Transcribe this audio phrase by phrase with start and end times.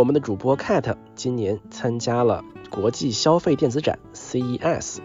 [0.00, 5.00] 我们的主播 Cat 今年参加了国际消费电子展 CES。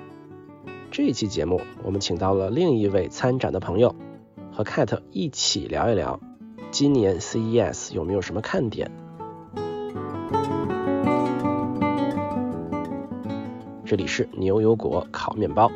[0.90, 3.94] 这一期节目，我们请到了另一位参展的朋友，
[4.54, 6.22] 和 Cat 一起聊一聊
[6.72, 8.90] 今年 CES 有没有什么看点。
[13.84, 15.70] 这里是牛油果烤面包。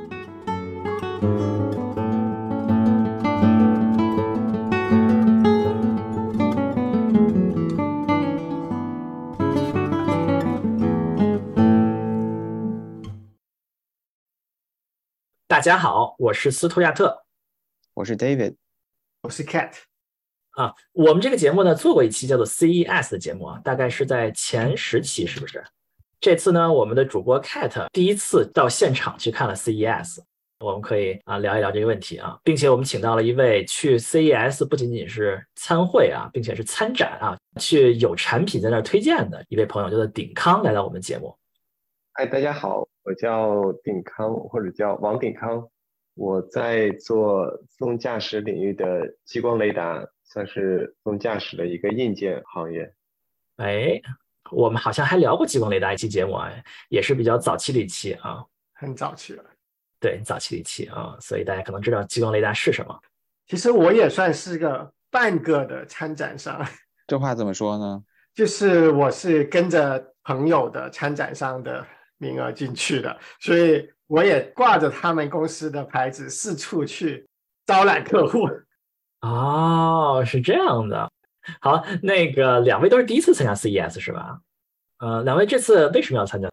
[15.59, 17.25] 大家好，我是斯图亚特，
[17.93, 18.55] 我是 David，
[19.23, 19.73] 我是 Cat。
[20.51, 25.61] 啊，我们这个节目呢做过一期叫做 CES 的节目啊，大概是在前十期，是不是？
[26.21, 30.19] 这次呢，我们的主播 Cat 第一次到现场去看了 CES，
[30.61, 41.37] 我们可以啊聊一聊这个问题啊，并且我们请到了一位去 CES 不仅仅是参会啊，并且是参展啊，去有产品在那儿推荐的一位朋友，叫做鼎康，来到我们节目。
[42.19, 45.65] 嗨，大家好，我叫鼎康，或者叫王鼎康，
[46.15, 52.93] 我在做自动驾驶领域的激光雷达，算是自动驾驶的一个硬件行业。
[53.55, 54.01] 哎。
[54.51, 56.51] 我们好像还聊过激光雷达一期节目啊，
[56.89, 59.45] 也是比较早期的一期啊，很早期了。
[59.97, 62.99] 对，早期的一期啊，所以大家可能知道激光雷达是什么。
[63.47, 66.61] 其实我也算是个半个的参展商。
[67.07, 68.03] 这话怎么说呢？
[68.33, 71.87] 就是我是跟着朋友的参展商的
[72.19, 77.27] 名额进去的， 所以我也挂着他们公司的牌子四处去
[77.65, 78.47] 招揽客户。
[79.21, 81.11] 哦，是这样的。
[81.59, 84.39] 好，那个两位都是第一次参加 CES 是吧？
[84.99, 86.49] 呃，两位这次为什么要参加？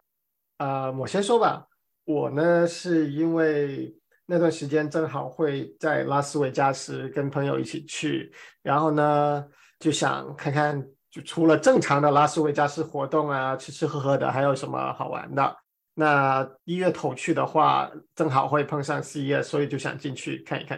[0.57, 1.67] 啊，我先说吧。
[2.05, 3.93] 我呢是因为
[4.25, 8.31] 那段时间正好会在拉斯维加斯跟朋友一起去，
[8.63, 9.45] 然后呢
[9.79, 15.57] 就想看看，就除了正常的拉斯维加斯活动啊，吃吃喝喝的，还有什么好玩的。
[15.95, 20.77] 那一月头去的话，正好会碰上 CES，所以就想进去看一看。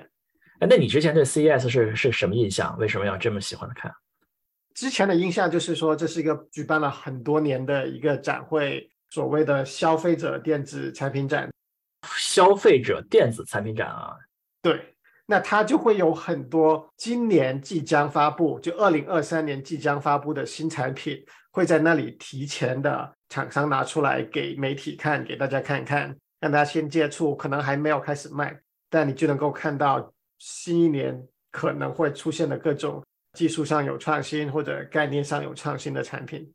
[0.60, 2.78] 哎，那你之前对 CES 是是什么印象？
[2.78, 3.94] 为什么要这么喜欢看？
[4.74, 11.50] 之前的印象就是说，这是一个举办了很多年的一个展会，所谓的消费者电子产品展。
[12.16, 14.16] 消费者电子产品展啊，
[14.62, 14.96] 对，
[15.30, 33.04] 那它就会有很多今年即将发布，就二零二三年即将发布的新产品，会在那里提前的厂商拿出来给媒体看，给大家看看，让大家先接触，可能还没有开始卖，但你就能够看到新一年可能会出现的各种。
[33.34, 36.52] 技术上有创新或者概念上有创新的产品，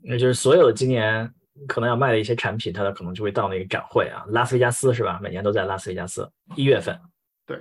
[0.00, 1.30] 也就是所有今年
[1.68, 5.20] 可能要卖的一些产品，它的可能就会到那个展会啊，拉斯维加斯是吧？
[5.22, 6.98] 每年都在拉斯维加斯一月份。
[7.44, 7.60] 对，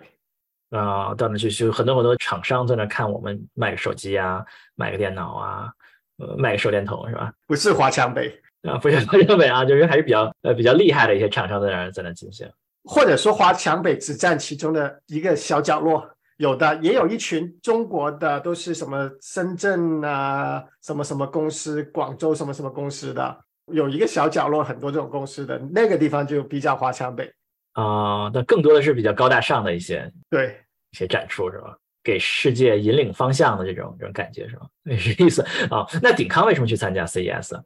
[0.69, 4.43] 啊，到那去就很多很多厂商在那看我们卖个手机啊，
[4.75, 5.71] 卖个电脑啊，
[6.17, 7.31] 呃，卖个手电筒是吧？
[7.47, 12.49] 不是华强北啊，不是华强北啊，就是还是比较呃比较厉害的一些厂商在那在那进行，
[12.83, 16.09] 或者说华强北只占其中的一个小角落。
[16.37, 23.37] 有的也有一群中国的，都是什么深圳啊，什么什么公司，广州什么什么公司的，
[23.71, 27.31] 有一个小角落，很多这种公司的那个地方就比较华强北
[27.75, 28.29] 啊。
[28.33, 30.57] 那更多的是比较高大上的一些，对
[30.91, 31.77] 一些展出是吧？
[32.03, 34.67] 给世界引领方向的这种这种感觉是吧？
[34.83, 35.85] 那是意思啊。
[36.01, 37.63] 那鼎康为什么去参加 CES？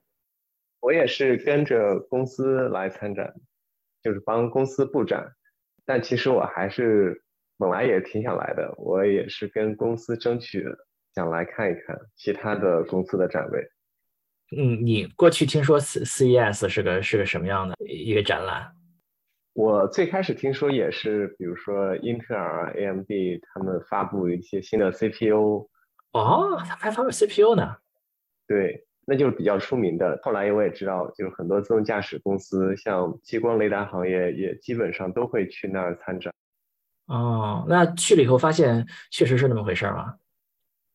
[0.81, 3.33] 我也是跟着公司来参展，
[4.03, 5.33] 就是帮公司布展，
[5.85, 7.23] 但其实我还是。
[7.61, 10.65] 本来也挺想来的，我也是跟公司争取
[11.13, 13.61] 想来看一看其他的公司的展位。
[14.55, 18.71] 嗯，你过去听说 C CES 是个是个什么样的一个展览？
[19.53, 23.09] 我最开始听说也是，比如说英特尔、AMD
[23.53, 25.67] 他们发布一些新的 CPU。
[26.11, 27.75] 哦，他还发布 CPU 呢？
[28.47, 30.19] 对，那就是比较出名的。
[30.23, 36.33] 后来我也知道，就是很多自动驾驶公司，像激光雷达行业，也基本上都会去那儿参展。
[37.07, 40.15] 哦，那去了以后发现确实是那么回事儿吗？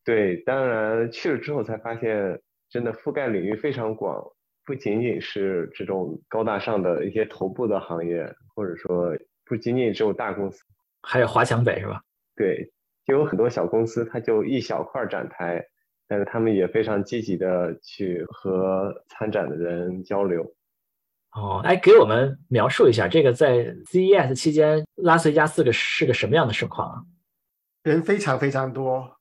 [0.03, 4.21] 对，当然去了之后才发现，真的覆盖领域非常广，
[4.65, 9.15] 不仅仅是这种高大上的一些头部的行业，或者说
[9.45, 10.63] 不仅仅只有大公司，
[11.03, 12.01] 还有华强北是吧？
[12.35, 12.71] 对，
[13.05, 15.63] 就有很多小公司，它就一小块展台，
[16.07, 20.43] 但是他们也非常积极的去和参展的人交流。
[21.33, 27.03] 哦，哎，给我们描述一下这个在 CES 期间拉斯维加斯个是个什么样的盛况啊？
[27.83, 29.17] 人非常非常多，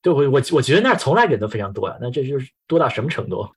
[0.00, 3.48] 对我我我觉得那儿从来人都非常多呀，那这就是多到什么程度？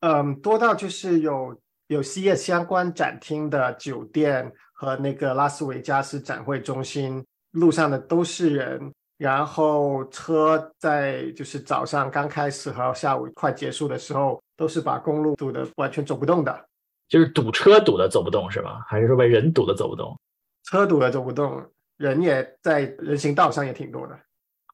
[0.00, 1.58] 嗯，多到就是有
[1.88, 16.66] 有 CES 相关展厅的酒店和那个拉斯维加斯展会中心，路上的都是人，然后车在就是早上刚开始和下午快结束的时候，都是把公路堵得完全走不动的，
[17.08, 18.84] 就是堵车堵的走不动是吧？
[18.86, 20.16] 还是说被人堵的走不动？
[20.64, 21.64] 车堵的走不动，
[21.96, 24.14] 人也在人行道上也挺多的。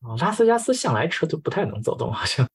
[0.03, 2.47] 哦，拉斯维加斯向来车都不太能走动，好像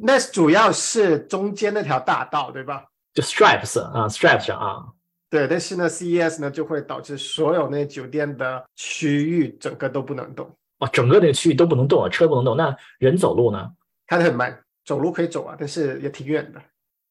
[0.00, 2.84] 那主要是中间那条大道，对吧？
[3.14, 4.86] 就 Stripes 啊，Stripes 上啊，
[5.28, 10.48] 对，但是呢，CES 呢就会导致所有那酒店的区域整个都不能动，
[10.78, 13.68] 哇，整个那个区域都不能动啊，车不能动，那人走路呢？
[14.06, 16.62] 开得很慢，走路可以走啊，但是也挺远的。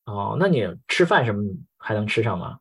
[0.06, 1.44] 哦，那你吃饭什么
[1.78, 2.58] 还能吃上吗？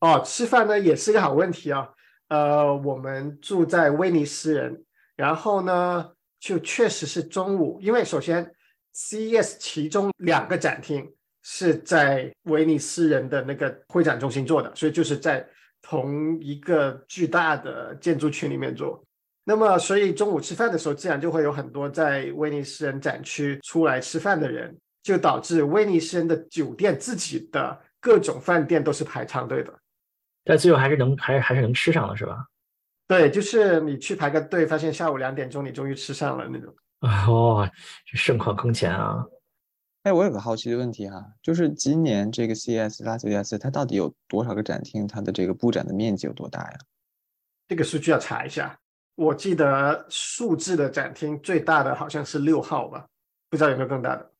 [0.00, 1.88] 哦，吃饭呢也是个好问题啊。
[2.28, 4.84] 呃，我们住在威尼斯人，
[5.16, 8.52] 然后呢，就确实是中午，因为首先
[8.96, 11.06] CES 其中两个展厅
[11.42, 15.46] 是在威尼斯人的那个会展中心做的，所以就是在
[15.82, 19.04] 同一个巨大的建筑群里面做。
[19.44, 29.72] 那么，所以中午吃饭的时候，自然就会有很多在威尼斯人展区出来吃饭的人，就导致威尼斯人的酒店自己的各种饭店都是排长队的。
[30.42, 32.46] 但最后还是能，还是还是能吃上了是吧？
[33.06, 36.74] 对，就是你去排个队，发现下午两点钟你终于吃上了那种。
[37.28, 37.68] 哦，
[38.06, 39.24] 这盛况空前啊！
[40.02, 45.06] 哎，我有个好奇的问题哈，就是今年这个 CES 拉斯维加斯它到底有多少个展厅？
[45.06, 46.78] 它的这个布展的面积有多大呀？
[47.68, 48.78] 这个数据要查一下。
[49.16, 53.06] 我记得数字的展厅最大的好像是六号吧，
[53.50, 54.30] 不知道有没有更大的。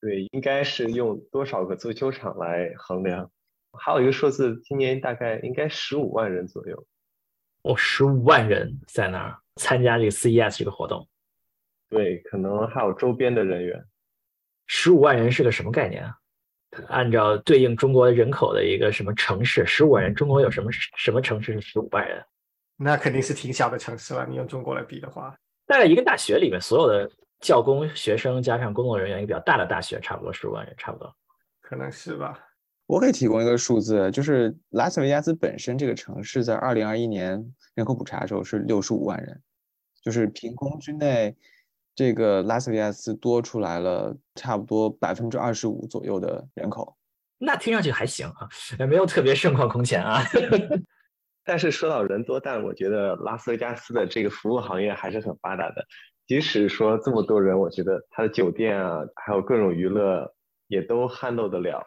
[0.00, 3.30] 对，应该是用多少个足球场来衡量。
[3.72, 6.86] 还有一个数字，今年大概应该十五万人左右。
[7.62, 11.08] 哦，十五万人在那儿参加这个 CES 这个活动。
[11.88, 13.82] 对，可能还有周边的人员。
[14.66, 16.14] 十五万人是个什么概念啊？
[16.88, 19.64] 按照对应中国人口的一个什么城市？
[19.64, 22.22] 十五万人，中国有什么什么城市是十五万人？
[22.76, 24.26] 那肯定是挺小的城市了。
[24.28, 25.34] 你用中国来比的话，
[25.66, 31.12] 大概一个大学里面所有的教工学生加上工作人员，一个比较大的大学，差不多十五万人，差不多。
[31.62, 32.38] 可能是吧。
[32.86, 39.42] 我可以提供一个数字，就是拉斯维加斯本身这个城市在二零二一年人口普查的时候是六十五万人，
[40.02, 41.36] 就是凭空之内，
[41.98, 46.96] 这个拉斯维加斯多出来了差不多百分之二十五左右的人口。
[47.38, 48.48] 那听上去还行啊，
[48.78, 50.22] 也没有特别盛况空前啊。
[51.42, 55.84] 但是说到人多，但我觉得拉斯维加斯的这个服务行业还是很发达的。
[56.28, 60.32] 即使说这么多人，我觉得它的酒店啊，还有各种娱乐
[60.68, 61.82] 也都 handle 得了。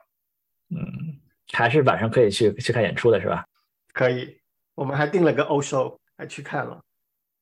[0.72, 1.22] 嗯，
[1.54, 3.46] 还是晚上可以去去看演出的是吧？
[3.94, 4.38] 可以，
[4.76, 6.82] 我们还订了个欧 show，还去看了。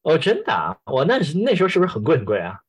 [0.04, 0.76] 哦，真的啊？
[0.86, 2.60] 我那是那时候是不是很贵很贵啊？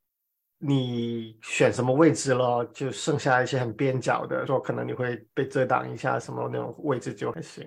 [0.59, 2.65] 你选什么位置咯？
[2.67, 7.67] 就剩下一些很边角的，说可能你会被遮挡一下，什么那种位置就还行，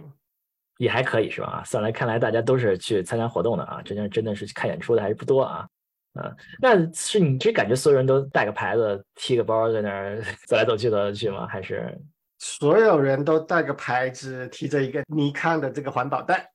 [0.78, 1.64] 也还可以是吧？
[1.66, 5.68] 算来看来大家都是去参加活动的啊，真正真的是看演出的还是不多啊。
[6.16, 11.48] 嗯，那是你这感觉所有人都带个牌子、提个包在那儿 走来走去走来走去吗？
[11.48, 12.00] 还是？
[12.38, 16.52] 所有人都带个牌子，提着一个尼康的这个环保袋。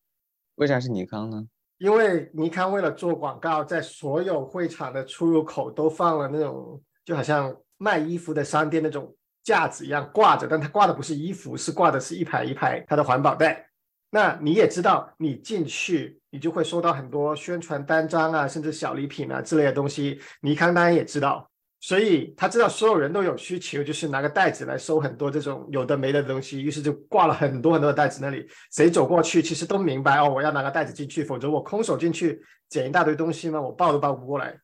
[0.57, 1.45] 为啥是尼康呢？
[1.79, 9.15] 因为尼康为了做广告，在所有会场的出入口都放了那种，就好像卖衣服的商店那种
[9.45, 13.65] 架子一样挂着，但它挂的不是衣服，是挂的是一排一排它的环保袋。
[14.11, 20.21] 那你也知道，你进去你就会收到很多宣传单张啊，甚至小礼品啊之类的东西。
[20.41, 21.48] 尼康当然也知道。
[21.81, 28.19] 所以他知道所有人都有需求，就是拿个袋子来收很多这种有的没的东西，于是就挂了很多很多的袋子。
[28.21, 34.59] 那里谁走过去，其实都明白哦，我要拿个袋子进去，否则我空手进去捡一大堆东西嘛，我抱都抱不过来。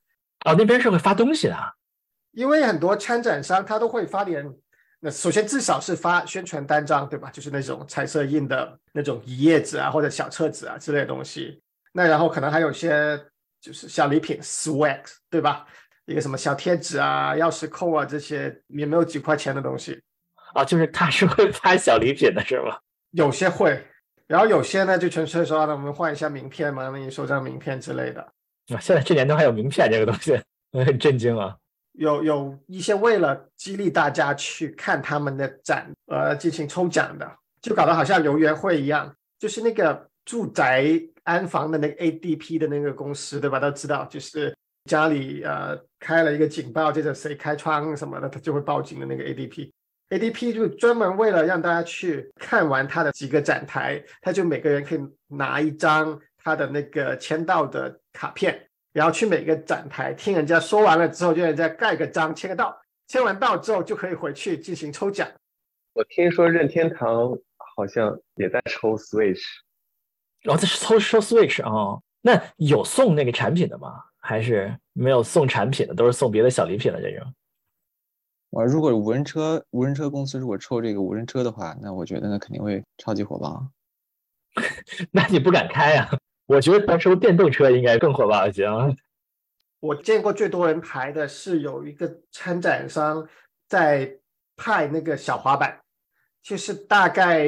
[0.44, 1.56] 哦，那边是会发东西的，
[2.32, 4.44] 因为很多参展商他都会发点，
[4.98, 7.30] 那首先至少是发宣传单张，对吧？
[7.30, 11.62] 就是那种彩色印的那种一页纸啊，或者小册子啊之类的东西。
[11.92, 13.18] 那然后可能还有些
[13.60, 15.64] 就是小礼品，swag，对吧？
[16.06, 20.02] 一个什么小贴纸啊、钥匙扣啊，这些也没有几块钱的东西
[20.54, 22.76] 啊，就是他是会发小礼品的是吗？
[23.12, 23.82] 有些会，
[24.26, 28.20] 然后有些呢就纯粹说，那我们换一下名片嘛，那你收张名片之类的。
[28.74, 30.38] 啊，现在这年头还有名片这个东西，
[30.72, 31.56] 我很震惊啊。
[31.92, 37.30] 有有一些为了激励大家去看他们的展而进行抽奖的，
[37.62, 40.84] 就搞得好像游园会一样，就是那个住宅
[41.22, 43.58] 安防的那个 ADP 的那个公司，对吧？
[43.58, 44.53] 都知道，就是。
[44.84, 65.26] 家里呃开了一个警报，接着谁开窗什么的，他就会报警的那个 ADP，ADP 就专门为了让大家去看完他的几个展台，他就每个人可以拿一张他的那个签到的卡片，然后去每个展台听人家说完了之后，就人家盖个章签个到，签完到之后就可以回去进行抽奖。
[65.94, 69.40] 我听说任天堂好像也在抽 Switch，
[70.44, 71.98] 哦，这是抽抽 Switch 啊？
[72.20, 74.02] 那有送那个产品的吗？
[74.26, 77.34] 还是没有送产品的，都是送别的小礼品的这种？
[78.48, 83.68] 我如果无人车无人车公司如果抽这个无人车的话，那我觉得那肯定会超级火爆。
[85.12, 86.08] 那你不敢开啊？
[86.46, 88.66] 我觉得到时候电动车应该更火爆一些。
[89.80, 93.28] 我见过最多人排的是有一个参展商
[93.68, 94.18] 在
[94.56, 95.78] 派那个小滑板，
[96.42, 97.46] 就是大概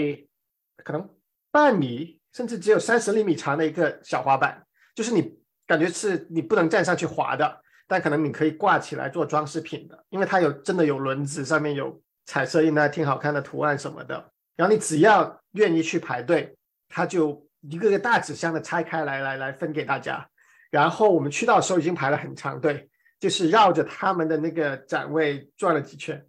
[0.85, 1.09] 可能
[1.50, 14.32] 半米甚至只有三十厘米长的一个小滑板，就是你感觉是你不能站上去滑的，但可能你可以挂起来做装饰品的，因为它有真的有轮子，上面有彩色印的挺好看的图案什么的。
[14.56, 16.56] 然后你只要愿意去排队，
[16.88, 20.26] 它就一个个大纸箱的拆开来来来分给大家。
[20.70, 22.88] 然后我们去到的时候已经排了很长队，
[23.20, 26.25] 就是绕着他们的那个展位转了几圈。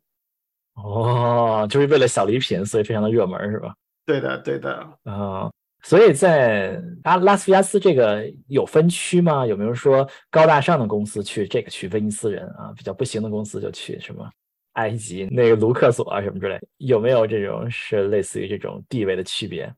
[0.75, 3.74] 哦，就是为了小礼品，所以非常的热门，是吧？
[4.06, 4.72] 对的，对的。
[5.06, 5.50] 啊，
[5.88, 9.48] 所以在拉拉斯维加斯这个有分区吗？
[9.48, 14.29] 有没有说高大上的公司去这个区，威尼斯人啊比较不行的公司就去什么
[14.74, 16.60] 埃及那个卢克索啊什么之类？
[16.75, 19.74] 有没有这种是类似于这种地位的区别？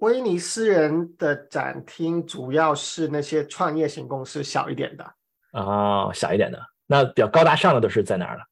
[0.00, 5.14] 威尼斯人的展厅主要是那些创业型公司，小一点的。
[5.52, 8.42] 哦，小一点的，那比较高大上的都是在哪儿了？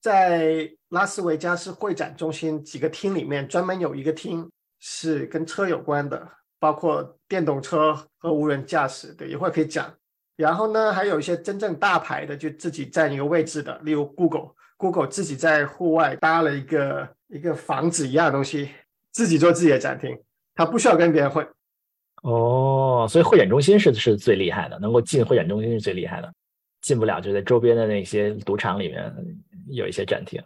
[0.00, 4.50] 在拉斯维加斯会展中心几个厅里面，专门有一个厅
[4.84, 9.88] 是跟车有关的，包括电动车和无人驾驶的，一会儿可以讲。
[10.34, 18.70] 然后呢，还有一些真正大牌的，就自己占一个位置的，例如 Google，Google 自己在户外搭了一个一个房子一样的东西，
[19.12, 20.18] 自己做自己的展厅。
[20.56, 21.46] 他不需要跟别人混，
[22.24, 26.32] 哦，所以会展中心是是最厉害的，能够进会展中心是最厉害的，
[26.80, 29.14] 进不了就在周边的那些赌场里面
[29.68, 30.42] 有一些展厅，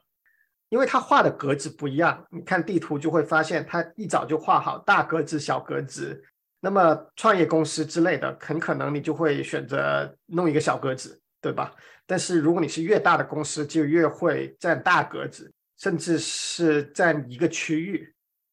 [0.68, 6.23] 因为他画的格子不一样，你看地图就会发现他一早就画好大格子、小格子。
[6.61, 11.73] 那么创业公司之类的，很可能你就会选择弄一个小格子，对吧？
[12.06, 18.12] 但是如果你是越大的公司，就越会占大格子，甚至是占一个区域。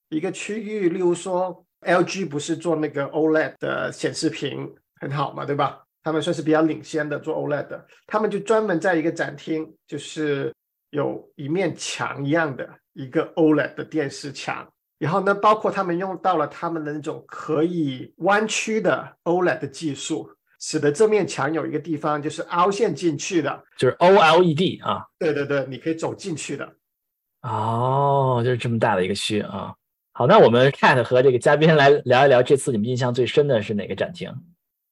[0.09, 5.83] 一个区域，例如说，LG 不是做那个 OLED 的显示屏很好嘛，对吧？
[6.03, 10.53] 他们算是比较领先的做 OLED 的，他们就专门在一个展厅，就是
[10.93, 25.03] 有一面墙一样的一个 OLED 的电视墙，然后呢，包括他们用到了他们的那种可以弯曲的 OLED 的技术，使得这面墙有一个地方就是凹陷进去的，就是 OLED 啊。
[25.17, 26.75] 对对对，你可以走进去的。
[27.41, 29.73] 哦，就是这么大的一个区啊。
[30.11, 34.31] 好，那我们 Cat 和这个嘉宾来聊一聊，这次你们印象最深的是哪个展厅？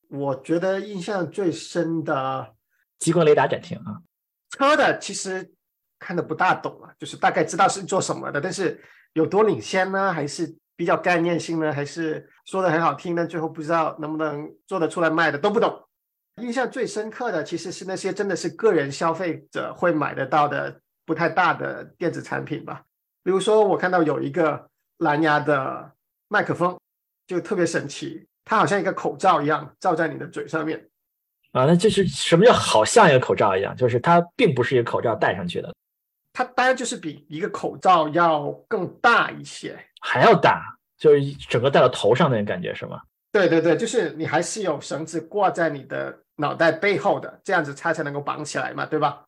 [0.10, 2.56] 我觉得印象最深的
[2.98, 4.02] 激光雷达展厅啊。
[4.50, 5.54] 车的其实
[6.02, 10.12] 看的不大懂啊，就是大概知道是做什么的，但是有多领先呢？
[10.12, 11.72] 还是比较概念性呢？
[11.72, 13.26] 还是说的很好听呢？
[13.26, 15.82] 最后不知道能不能做得出来卖的都不懂。
[16.42, 22.84] 印象最深刻的其实是那些真的是个人消费者会买得到的不太大的电子产品吧。
[23.24, 24.68] 比如说我看到有一个。
[25.02, 25.92] 蓝牙的
[26.28, 26.78] 麦克风
[27.26, 30.78] 就特别神奇，它好像一个口罩一样罩在你的嘴上面
[31.54, 31.66] 啊。
[31.66, 33.76] 那这是什么叫好像一个口罩一样？
[33.76, 35.74] 就是它并不是一个口罩戴上去的，
[36.34, 43.02] 它当然就是比一个口罩要更大一些，还要大，就是整个戴到头上那种感觉是吗？
[43.32, 49.24] 对对对，就是你还是有绳子挂在你的脑袋背后的，这样子它才能够绑起来嘛，对吧？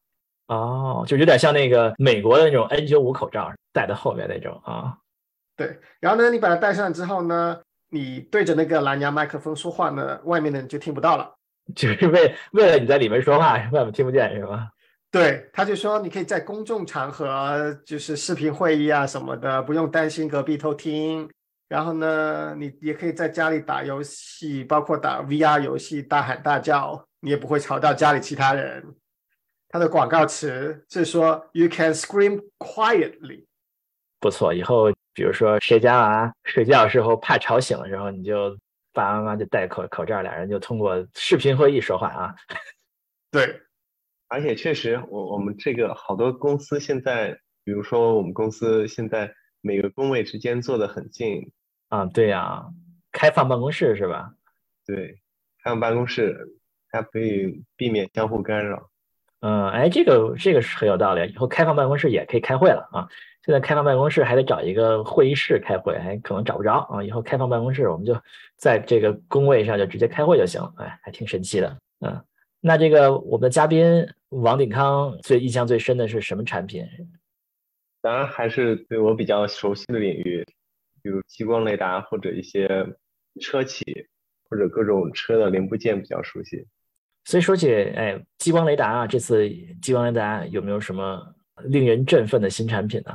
[0.48, 4.98] 哦，就有点像那个美国的那种 N95 口罩戴在后面那种啊。
[5.56, 11.34] 对，然后呢，你把它戴上之后呢，你对着那个蓝牙麦克风说话呢，外面的人就听不到了，
[11.74, 14.70] 就是为为了你在里面说话，外面听不见是吧？
[15.14, 21.30] 对，他就说你可以在公众场合，就是视频会议啊什么的，不用担心隔壁偷听。
[21.70, 28.84] 然后呢，你也可以在家里打游戏，包括打 VR 游戏，大喊大叫，你也不会吵到家里其他人。
[29.70, 33.46] 他的广告词是说，You can scream quietly。
[34.20, 34.92] 不错，以后。
[35.16, 38.58] 比如说谁家娃睡觉时候怕吵醒的时候，你就
[38.92, 42.36] 爸爸妈妈就戴口口罩，俩人就通过视频会议说话啊。
[43.30, 43.62] 对，
[44.34, 51.52] 而且确实，我我们这个好多公司现在，比如说我们公司现在每个工位之间坐得很近
[51.90, 52.08] 啊。
[52.08, 52.66] 对呀，
[53.12, 54.32] 开放办公室是吧？
[54.88, 55.20] 对，
[55.64, 56.58] 开放办公室，
[56.90, 58.90] 它可以避免相互干扰。
[59.42, 63.08] 嗯，哎，这个这个是很有道理，以后开放办公室也可以开会了啊。
[63.46, 67.04] 现在开放办公室还得找一个会议室开会，还可能找不着啊。
[67.04, 68.20] 以后开放办公室，我们就
[68.58, 70.74] 在这个工位上就直接开会就行了。
[70.78, 71.78] 哎，还挺神奇的。
[72.00, 72.20] 嗯，
[72.66, 76.88] 那这个我们的嘉宾王鼎康最印象最深的是什么产品？
[78.00, 80.46] 当然还是对我比较熟悉的领域，
[81.02, 82.70] 比如激光雷达或者一些
[83.42, 83.84] 车企
[84.50, 86.66] 或者各种车的零部件比较熟悉。
[87.26, 89.50] 所以说起哎，激光雷达啊，这次
[89.82, 93.14] 激光雷达有没有什么令人振奋的新产品呢？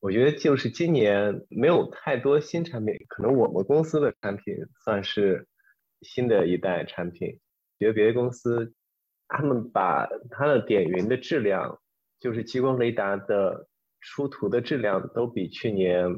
[0.00, 5.46] 我觉得就是今年没有太多新产品，可能我们公司的产品算是
[6.00, 7.38] 新的一代产品。
[7.78, 8.74] 觉得别的公司
[9.28, 11.78] 他们把它的点云的质量，
[12.18, 13.68] 就是激光雷达的
[14.00, 16.08] 出图的质量都比去年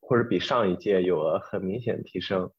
[0.00, 2.50] 或者比上一届有了很明显的提升。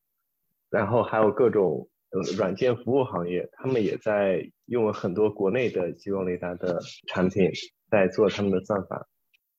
[0.70, 1.90] 然后还有各种
[2.38, 7.52] 软件服务行业，他们也在用了很多国内的激光雷达的产品，
[7.90, 9.08] 在做他们的算法。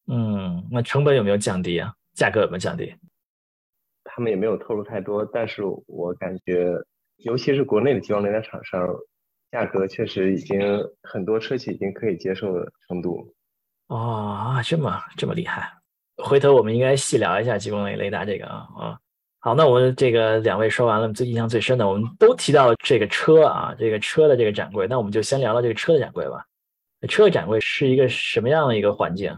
[0.06, 1.94] 嗯，那成本有没有降低啊？
[2.14, 2.94] 价格有没有降低？
[4.04, 6.74] 他们也没有透露太多，但是我感觉，
[7.22, 8.86] 尤其是国内的激光雷达厂商，
[9.50, 10.60] 价格确实已经
[11.02, 13.34] 很多车企已经可以接受的程度。
[13.88, 15.72] 哦，这么这么厉害，
[16.16, 18.98] 回头我们应该细聊一下激光雷雷达这个啊啊。
[19.40, 26.46] 好，那我们这个两位说完了，最印象最深的，我们都提到了这个车啊，这个车的这个展柜，那我们就先聊聊这个车的展柜吧。
[27.08, 29.36] 车的展柜是一个什么样的一个环境？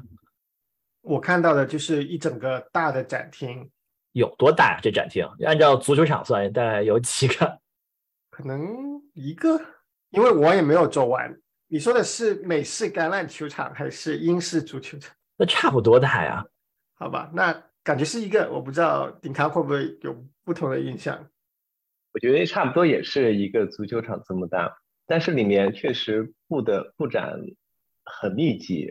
[1.01, 3.71] 我看到的就是一整个大的展厅，
[4.13, 4.81] 有多大呀？
[4.83, 7.59] 这展厅按照足球场算，大概有几个？
[8.35, 9.61] 可能一个，
[10.11, 11.33] 因为我也没有做完。
[11.69, 15.15] 你说的是美式橄榄球场还是英式足球场？
[15.37, 16.45] 那差不多大呀。
[16.95, 17.53] 好吧，那
[17.85, 20.13] 感觉是一个，我不知道顶康会不会有
[20.43, 21.29] 不同的印象。
[22.13, 27.39] 我觉得差不多也是一个足球场这么大，但是里面确实布的布展
[28.05, 28.91] 很密集。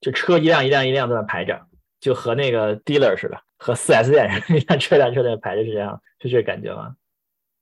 [0.00, 1.68] 就车一辆一辆一辆在那排着，
[2.00, 6.96] 就和那个 dealer 似的，和四 S 店一辆车辆车在那排着是这样，是这感觉吗？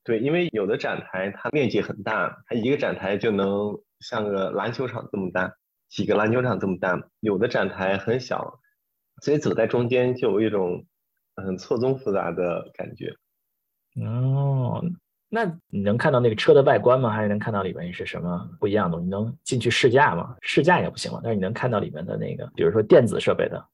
[0.04, 5.54] 对，因为有的展台它面积很大，它一个展台就能像个篮球场这么大，
[5.88, 8.60] 几个篮球场这么大；有的展台很小，
[9.22, 10.84] 所以走在中间就有一种
[11.36, 13.14] 很错综复杂的感觉。
[14.04, 14.84] 哦。
[15.34, 17.08] 那你能看到那个车的外观吗？
[17.08, 19.00] 还是能看到里面是什么不一样的？
[19.00, 20.36] 你能进去试驾吗？
[20.42, 21.20] 试驾也不行吗？
[21.24, 23.64] 但是你能看到里面的那个，比如说电子设备的，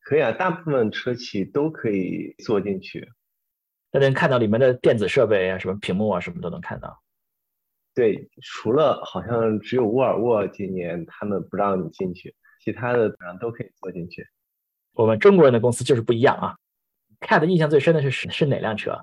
[0.00, 3.06] 可以啊，大部分车企都可以坐进去。
[3.90, 7.00] 那能看到里面的电子设备啊，什么屏幕啊，什么都能看到。
[7.94, 14.26] 对，除了好像只有沃尔沃今年他们不让你进去，其他的都可以坐进去。
[14.92, 16.56] 我们中国人的公司就是不一样啊。
[17.20, 18.96] 看的印象最深的是是哪辆车？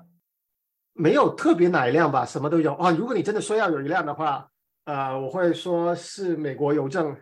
[0.94, 2.90] 没有特别哪一辆吧，什么都有啊。
[2.90, 4.48] 如果你真的说要有一辆的话，
[4.84, 7.14] 呃，我会说是美国邮政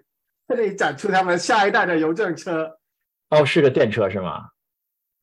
[0.47, 2.79] 这里展出他们下一代的邮政车。
[3.31, 4.51] 哦，是个电车是吗？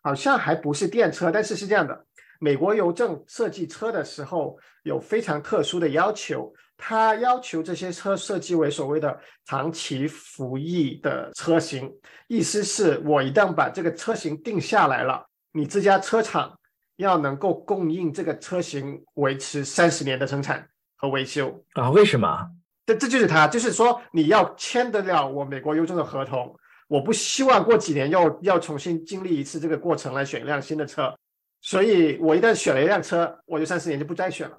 [0.01, 2.05] 好像还不是电车，但是是这样的，
[2.43, 11.89] 美国邮政设计车的时候有非常特殊的要求，它要求这些车设计为所谓的长期服役的车型，
[12.27, 16.57] 意思是我一旦把这个车型定下来了，你这家车厂。
[16.97, 20.63] 要能够供应这个车型维持三十年的生产
[20.95, 21.89] 和维修啊？
[21.89, 22.47] 为什么？
[22.85, 26.55] 这这就是它，就是说你要签得了我美国邮政的合同，
[26.87, 31.11] 我不希望过几年又要重新经历一次这个过程来选一辆新的车，
[31.61, 34.57] 所以我一旦选了一辆车，我就三十年就不再选了。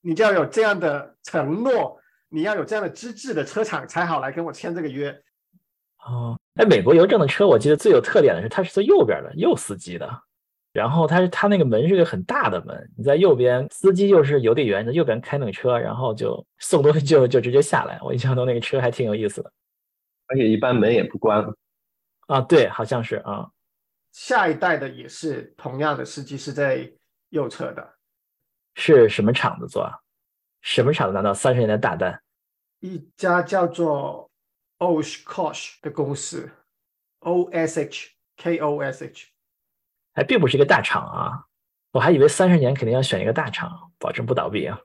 [0.00, 5.10] 你就要有这样的承诺，你要有这样的资质的车厂才好来跟我签这个约。
[6.06, 10.08] 哦，哎，美国邮政的车，我记得最有特点的是它是坐右边的，右司机的。
[10.72, 17.98] 然后它是它那个门是个很大的门，你在右边，司机就是邮递员，在右边开那个车，然后就送东西就就直接下来。
[18.02, 19.50] 我印象中那个车还挺有意思的，
[20.26, 21.46] 而且一般门也不关。
[22.26, 23.48] 啊，对，好像是啊。
[24.14, 26.88] 下一代的也是同样的司机是在
[27.30, 27.96] 右侧的，
[28.76, 29.98] 是什么厂子做啊？
[30.60, 32.22] 什么厂子拿到三十年的大单？
[32.78, 34.30] 一家叫做
[34.78, 36.48] Oshkosh 的公司
[37.18, 39.32] ，O S H K O S H。
[40.14, 41.44] 还并不是一个大厂啊，
[41.90, 44.78] 我还以为三十年肯定要选一个大厂，保证不倒闭啊。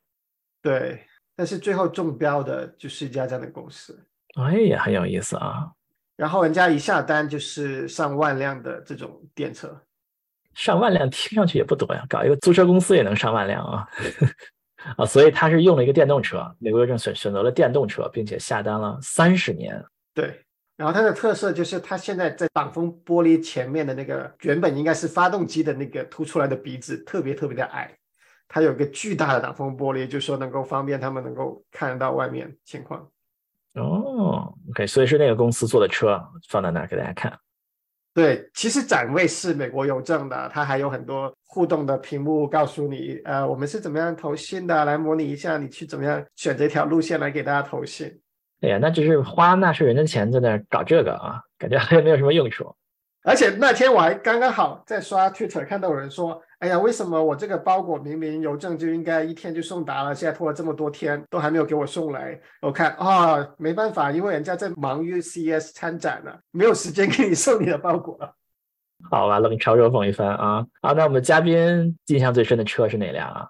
[0.63, 4.07] 对，但是最后中标的就是一家这样的公司。
[4.41, 5.71] 哎呀，很有意思啊。
[6.19, 9.73] 然后人家一下单就是上万辆的这种电车，
[10.53, 13.87] 上万辆听上去也不多呀，搞一个租车公司也能上万辆啊。
[14.97, 19.81] 啊，所以他是用了一个电动车，美国邮政选选择了电动车，并且下单了三十年。
[20.13, 20.43] 对。
[20.75, 27.93] 然后它的特色就是，它现在在挡风玻璃前面的那个原本应该是发动机的那个凸出来的鼻子特别特别的矮，
[28.47, 33.09] 它有一个巨大的挡风玻璃，就说能够方便他们能够看得到外面情况。
[33.83, 37.31] 哦，OK，所以是那个公司做的车放在那儿给大家看。
[38.13, 48.07] 对，其实展位是美国邮政的，它还有很多互动的屏幕，告诉你，呃，我们是怎么样投信的，来模拟一下你去怎么样选择一条路线来给大家投信。
[48.61, 52.75] 哎呀，那就是花纳税人的钱在那搞这个啊，感觉好像没有什么用处。
[53.23, 68.33] 而且那天我还刚刚好在刷 Twitter 看到有人说：“哎呀，为什么我这个包裹明明邮政就应该一天就送达了，现在拖了这么多天都还没有给我送来？”我看啊，没办法，因为人家在忙于 CES 参展呢，没有时间给你送你的包裹了。
[69.09, 70.65] 好吧，冷嘲热讽一番啊！
[70.81, 73.49] 好，那我们嘉宾印象最深的车是哪辆啊？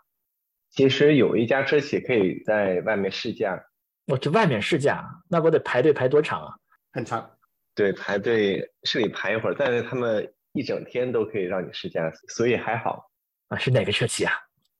[0.71, 3.63] 其实有一家车企可以在外面试驾，
[4.07, 6.53] 我去外面试驾，那我得排队排多长啊？
[6.91, 7.31] 很长。
[7.79, 13.09] 对，排队是得排一会儿，但是他们一整天都可以让你试驾，所以还好。
[13.47, 14.33] 啊，是哪个车企啊？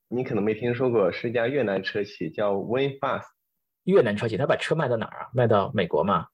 [0.09, 3.23] 你可能没听说过，是一家越南车企，叫 WinFast。
[3.85, 5.29] 越南车企，他把车卖到哪儿啊？
[5.33, 6.27] 卖到美国吗？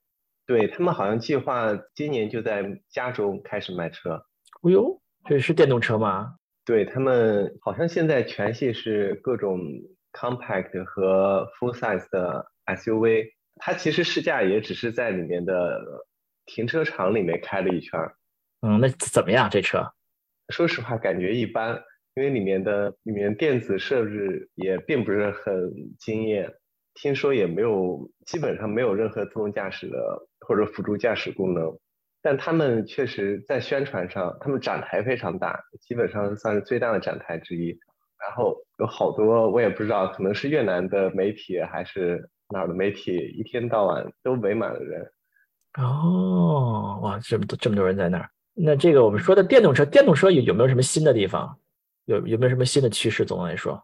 [0.44, 4.24] 对他们好像计划今年就在加州开始卖车。
[4.62, 6.34] 哦呦，这是电动车吗？
[6.64, 9.60] 对他们好像现在全系是各种
[10.12, 15.80] compact 和 full size 的 SUV，它其实试驾也只是在里面的。
[16.46, 18.16] 停车场里面开了一圈儿，
[18.62, 19.50] 嗯，那怎么样？
[19.50, 19.92] 这车？
[20.48, 21.82] 说实话，感觉一般，
[22.14, 26.54] 因为里面的里面电子设置也并不是很惊艳，
[26.94, 31.76] 听说也没有，基本上没有任何自动驾驶的或者辅助驾驶功能。
[32.22, 37.78] 但他们确实在宣传上，他们展台非常大，基本上算是最大的展台之一。
[38.18, 45.12] 然后有好多我也不知道，可能是越南的媒体还是哪儿的媒体，一天到晚都围满了人。
[45.76, 48.30] 哦，哇，这么多这么多人在那儿。
[48.54, 51.58] 那这个我们说的电动车，电动车有有没有什么新的地方？
[52.06, 53.24] 有有没有什么新的趋势？
[53.24, 53.82] 总的来说，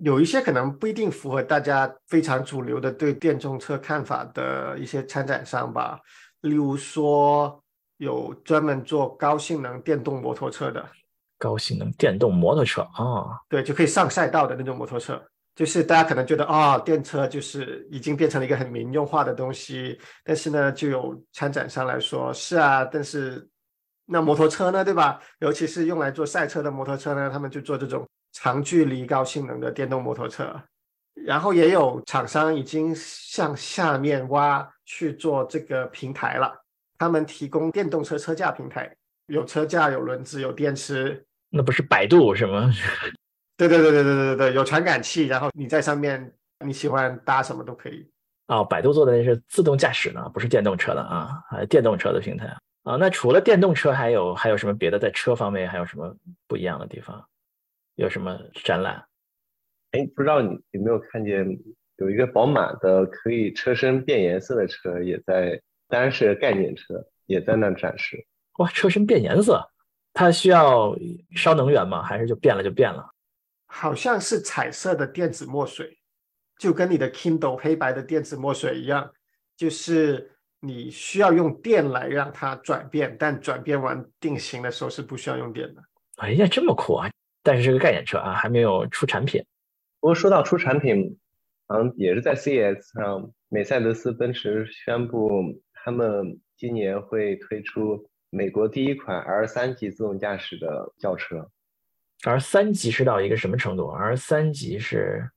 [0.00, 6.00] 有一些可能不一定符合大家非常主流的对电动车看法的一些参展商吧。
[6.42, 7.62] 例如说，
[7.98, 10.82] 有专门做高性能电动摩托车的。
[11.36, 15.20] 高性能电动摩托车啊，对，就可以上赛道的那种摩托车。
[15.54, 23.46] 就是大家可能觉得啊，电车就是已经变成了一个很民用化的东西，但是呢，就有参展商来说，是啊，但是
[24.06, 25.20] 那摩托车呢，对吧？
[25.40, 30.54] 尤其是用来做赛车的摩托车呢，他们就做这种长距离高性能的电动摩托车。
[31.26, 36.50] 然后也有厂商已经向下面挖去做这个平台了，
[36.96, 38.90] 他们提供电动车车架平台，
[39.26, 41.22] 有车架、有轮子、有电池。
[41.50, 42.70] 那不是百度是吗？
[43.68, 46.32] 对对对对对对对有传感器，然后你在上面
[46.64, 48.08] 你喜欢搭什么都可以。
[48.48, 52.46] 哦，百度做的那是自动驾驶呢，不是电动车的啊，还电动车的平台
[52.82, 52.96] 啊。
[52.96, 54.98] 那除了电动车，还有还有什么别的？
[54.98, 56.12] 在车方面还有什么
[56.48, 57.24] 不一样的地方？
[57.94, 59.04] 有什么展览？
[59.92, 61.46] 哎，不知道你有没有看见
[61.98, 68.26] 有一个宝马的可以车身变颜色的车也在，当然是概念车，也在那展示。
[68.58, 69.70] 哇，车身变颜色，
[70.12, 70.96] 它需要
[71.36, 72.02] 烧能源吗？
[72.02, 73.08] 还是就变了就变了？
[73.72, 75.96] 好像是彩色的电子墨水，
[76.58, 79.12] 就跟你的 Kindle 黑白的电子墨水一样，
[79.56, 85.82] 就是你需要用电来让它转变，但转变完定型的时候是不需要用电的。
[86.16, 87.08] 哎呀，这么酷啊！
[87.44, 89.42] 但是这个概念车啊，还没有出产品。
[90.00, 91.16] 不过说到出产品，
[91.68, 95.30] 好像也是在 CES 上，美赛德斯奔驰宣布
[95.72, 101.48] 他们今年会推出美国第一款 L 三级自动驾驶的轿车。
[102.24, 105.30] R 三级是到一个什么程度而三级是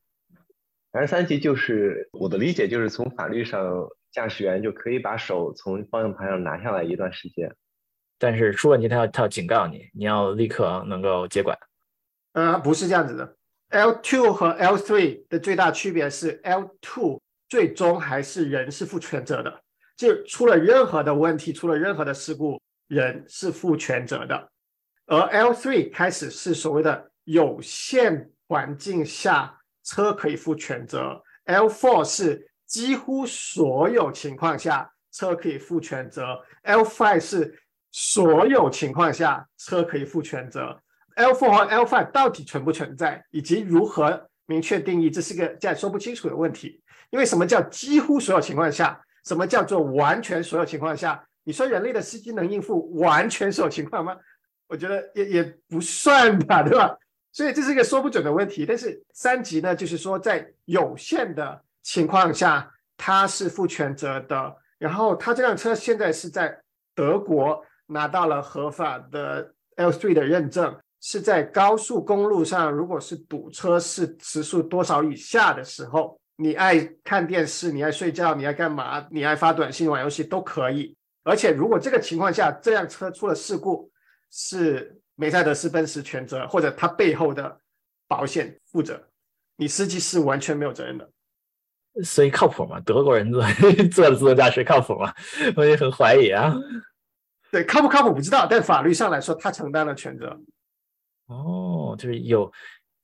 [0.91, 7.51] 而三级就是我的理解，就是从法律上，驾驶员就可以把手从方向盘上拿下来一段时间，
[8.19, 11.57] 但是出问题他要他要警告你，你要立刻能够接管。
[12.33, 13.35] 呃，不是这样子的
[13.69, 17.19] ，L two 和 L three 的最大区别是，L two
[17.49, 19.61] 最终还是人是负全责的，
[19.97, 24.51] 就出了任何的问题，出了任何的事故，人是负全责的。
[25.13, 37.59] 而 L3 开始是所谓的有限环境下车可以负全责，L4 是几乎所有情况下车可以负全责，L5 是
[37.91, 40.81] 所有情况下车可以负全责。
[41.15, 46.81] L4 和 L5 到底存不存在，以及如何明确定义，这是个在说不清楚的问题。
[47.11, 48.99] 因为什么叫几乎所有情况下？
[49.25, 51.23] 什么叫做完全所有情况下？
[51.43, 54.17] 你说人类的司机能应付完全所有情况吗？
[54.73, 56.97] 我觉得也也不算吧，对吧？
[57.31, 58.65] 所以这是一个说不准的问题。
[58.65, 64.55] 但是三级呢，就是说在有限的情况下，他是负全责的。
[64.79, 66.59] 然后他这辆车现在是在
[66.95, 80.97] 德国拿到了合法的 L3 的认证，是在高速公路上，如果是堵车是时速多少以下的时候，你爱看电视，你爱睡觉，你爱干嘛，你爱发短信、玩游戏都可以。
[81.23, 83.89] 而且如果这个情况下，这辆车出了事故，
[84.35, 87.59] 是梅赛德斯奔驰全责，或者他背后的
[88.07, 88.99] 保险负责，
[89.55, 91.07] 你司机是完全没有责任的。
[92.03, 92.79] 所以靠谱吗？
[92.79, 93.43] 德国人做
[93.93, 95.13] 做的自动驾驶靠谱吗？
[95.55, 96.51] 我也很怀疑啊。
[97.51, 100.35] 对，靠不靠谱不知道，但法律上来说，他承担了全责。
[101.27, 102.51] 哦，就是有，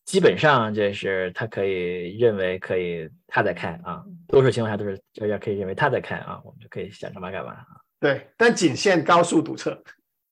[0.05, 7.67] 基本上就是他可以认为可以他在开啊，多数情况下都是大家可以认为他在开啊，我们就可以想干嘛干嘛啊。
[7.99, 9.79] 对，但仅限高速堵车。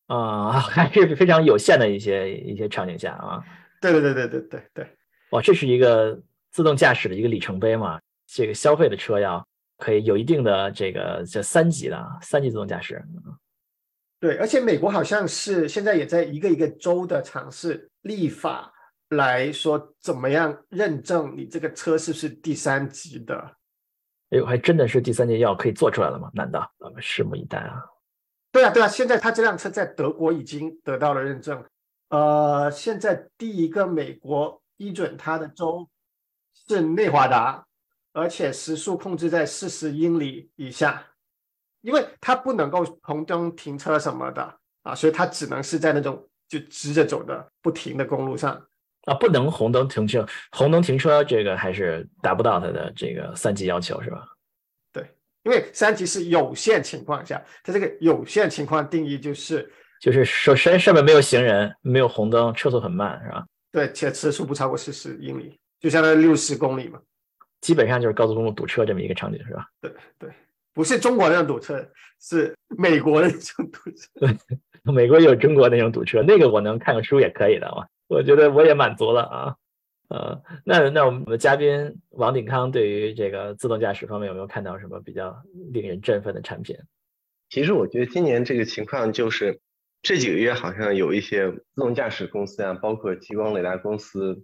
[0.07, 3.43] 啊， 还是非常有限的一些一些场景下啊。
[3.79, 4.87] 对对对对对对对。
[5.31, 6.19] 哇，这是一个
[6.51, 7.99] 自动驾驶的一个里程碑嘛？
[8.25, 9.45] 这个消费的车要
[9.77, 13.01] 可以有一定的这个这三级的三级自动驾驶。
[14.19, 18.73] 对，而且美国好像是现在也在一个一个州的尝试立法
[19.09, 23.35] 来说，怎么样认证你这个车是不是第三级的？
[24.31, 26.31] 哎呦，还真的是第三级药可以做出来了吗？
[26.33, 26.69] 难道？
[26.79, 27.81] 我们拭目以待啊！
[28.57, 31.63] 对啊，对啊，现在他这辆车在德国已经得到了认证。
[32.09, 35.87] 呃，现在第一个美国批准它的州
[36.67, 37.63] 是内华达，
[38.13, 41.05] 而且时速控制在四十英里以下，
[41.81, 48.53] 因为它不能够红灯停车什么的啊，所以它只能是在那种就直着走的不停的公路上
[49.03, 54.25] 啊，不能红灯停车，红灯停车这个还是达不到它的这个三级要求，是吧？
[55.47, 63.45] 因为三级是有限情况下，它这个有限情况定义就是就是首先上面没有行人，没有红灯，车速很慢，是吧？
[63.71, 66.99] 对，且车速不超过四十英里，就相当于六十公里嘛。
[67.61, 69.65] 基本上就是高速公路堵车这么一个场景，是吧？
[69.79, 70.29] 对对，
[70.73, 74.35] 不是中国那种堵车，是美国的那种堵车。
[74.91, 77.85] 美国有中国那种堵车，那个我能看个书也可以的嘛。
[78.09, 79.55] 我觉得我也满足了啊。
[80.09, 85.35] 呃，那那我们的嘉宾王鼎康对于这个自动驾驶方面有没有看到什么比较
[85.73, 86.77] 令人振奋的产品？
[87.49, 89.59] 其实我觉得今年这个情况就是
[90.01, 94.43] 这几个月好像有一些自动驾驶公司啊，包括激光雷达公司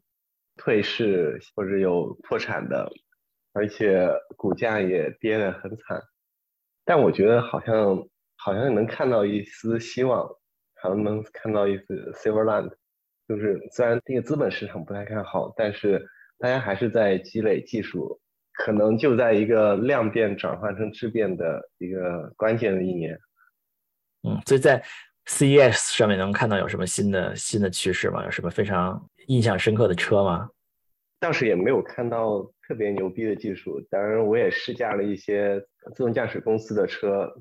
[0.58, 2.92] 退市或者有破产的，
[3.54, 6.02] 而且股价也跌得很惨。
[6.84, 10.28] 但我觉得好像好像能看到一丝希望，
[10.82, 12.74] 好像能看到一丝 silver land。
[13.34, 23.20] 就是虽然这个资本市场不太看好，但是大家还是在积累技术，可能就在一个量变转换成质变的一个关键的一年。
[24.22, 24.84] 嗯，所以在
[25.26, 28.24] CES 上面能看到有什么新的新的趋势吗？
[28.24, 30.48] 有什么非常印象深刻的车吗？
[31.20, 33.82] 倒是也没有看到特别牛逼的技术。
[33.90, 35.60] 当然，我也试驾了一些
[35.96, 37.34] 自动驾驶公司的车，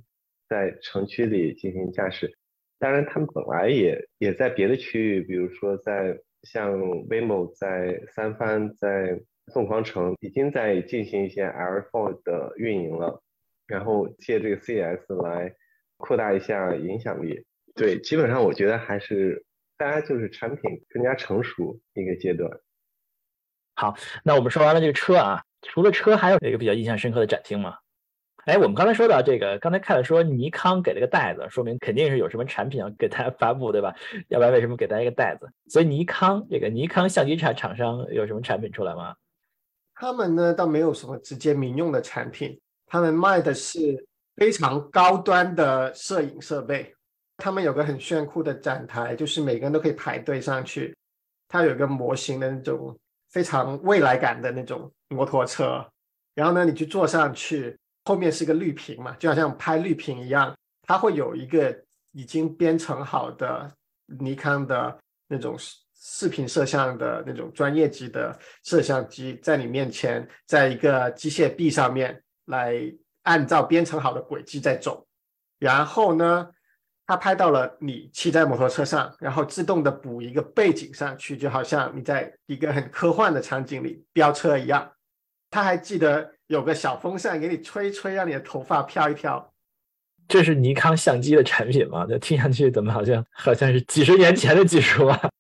[0.48, 2.35] 在城区里进行驾驶。
[2.83, 9.21] 当然，他们本来也也在别的区域，比如说在像 v i m o 在三藩、在
[9.55, 13.23] 凤凰城，已经在进行一些 L4 的运营了，
[13.68, 15.55] 然后借这个 CS 来
[15.97, 17.47] 扩大一下影响力。
[17.77, 19.45] 对，基本上我觉得还是
[19.79, 22.51] 大家就是产品更加成熟一个阶段。
[23.77, 27.77] 好，那我们说完了这个车啊，除了车，还有一个比较印象深刻的展厅吗？
[28.44, 33.94] 哎，我们刚才说到这个，刚才看了说尼康给了个袋子，说明肯定是有什么产品要给大家 发布，对吧？
[34.26, 35.48] 要不然为什么给大家一个袋子？
[35.68, 39.14] 所以尼康这个尼康相机厂厂商有什么产品出来吗？
[39.94, 46.92] 他们呢倒没有什么直接民用的产品，他们卖的是非常高端的摄影设备。
[47.37, 50.96] 他们有个很炫酷的展台，就是每个人都可以排队上去。
[51.46, 52.98] 它有一个模型的那种
[53.31, 55.87] 非常未来感的那种摩托车，
[56.35, 57.78] 然后呢，你去坐上去。
[58.04, 61.76] 后面是个绿屏嘛，就好像拍绿屏一样，它会有一个
[62.12, 63.70] 已经编程好的
[64.20, 65.56] 尼康的那种
[65.94, 75.06] 视频摄像的那种专业级的摄像机在你面前，在一个机械臂上面来按照编程好的轨迹在走，
[75.60, 76.48] 然后呢，
[77.06, 84.90] 它拍到了你骑在摩托车上，然后自动的补一个背景上去，就好像你在一个很科幻的场景里飙车一样，
[85.52, 86.32] 它还记得。
[86.48, 89.54] 有个小风扇给你吹吹，让你的头发飘一飘。
[90.28, 92.04] 这是尼康相机的产品吗？
[92.06, 95.30] 这听上去怎么好像好像是几十年前的技术啊？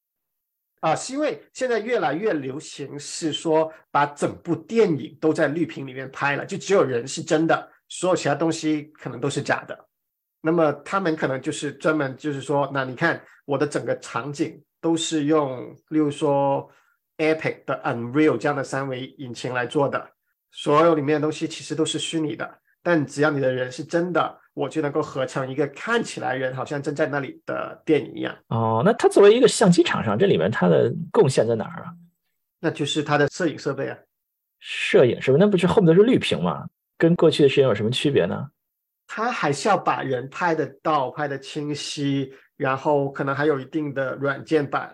[0.80, 9.86] 啊，是因为现在越来越流行，是说把整部电影都在绿屏里面拍了，就只有人是真的，所有其他东西可能都是假的。
[10.40, 16.66] 那么他们可能就是专门就是说，那你看我的整个场景都是用，例如说
[17.22, 20.10] Epic 的 Unreal 这样的三维引擎来做的。
[20.50, 28.36] 所有里面的东西其实都是虚拟的，但只要你的人是真的，我就能够合成一个看起来人好像正在那里的电影一样。
[28.48, 31.92] 哦，那它作为一个相机厂商，这里面它的贡献在哪儿啊？
[32.60, 33.96] 那就是它的摄影设备啊。
[34.58, 35.38] 摄影是不？
[35.38, 36.66] 那不是后面都是绿屏吗？
[36.98, 38.48] 跟过去的摄影有什么区别呢？
[39.06, 44.92] 它还是要把人拍得到，拍得清晰，然后可能还有一定的软件把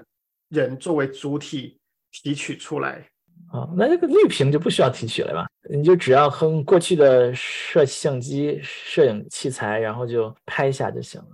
[0.49, 1.79] 人作为主体
[2.13, 3.09] 提取出来。
[3.53, 5.47] 啊，那这个绿屏就不需要提取了吧？
[5.71, 11.29] 你就只要和过去的摄像机、摄影器材，然后就拍一下就行了。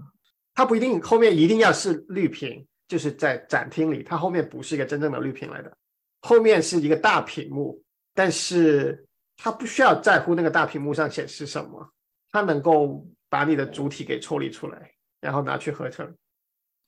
[0.54, 5.76] 它不一定后面一定要是绿屏，就是在展厅里，它后面不是一个真正的绿屏来的，
[6.20, 7.82] 后面是一个大屏幕，
[8.14, 9.04] 但是
[9.36, 11.90] 它不需要在乎那个大屏幕上显示什么，
[12.30, 16.14] 它能够把你的主体给抽离出来，然后拿去合成。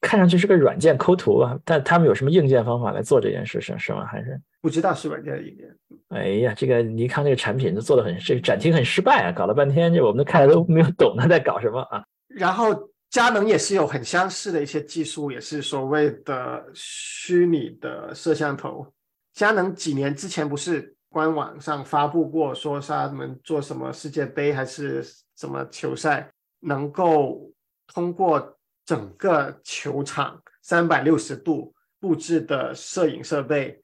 [0.07, 4.07] 看上去是个软件抠图啊，但他们有什么硬件方法来做这件事是是吗？
[4.07, 5.77] 还是不知道是软件还是硬件？
[6.11, 12.05] 哎呀，这个尼康这个产品就做的很，这个展厅很失败啊，搞了半天，这我们都看都没有懂他在搞什么啊。
[12.29, 18.87] 然后佳能也是有很相似的一些技术，也是所谓的虚拟的摄像头。
[19.35, 25.03] 佳能几年之前不是官网上发布过，说是他们做什么世界杯还是
[25.37, 27.51] 什么球赛，能够
[27.93, 28.56] 通过。
[28.87, 33.79] 整个球场三百六十度布置的摄影设备，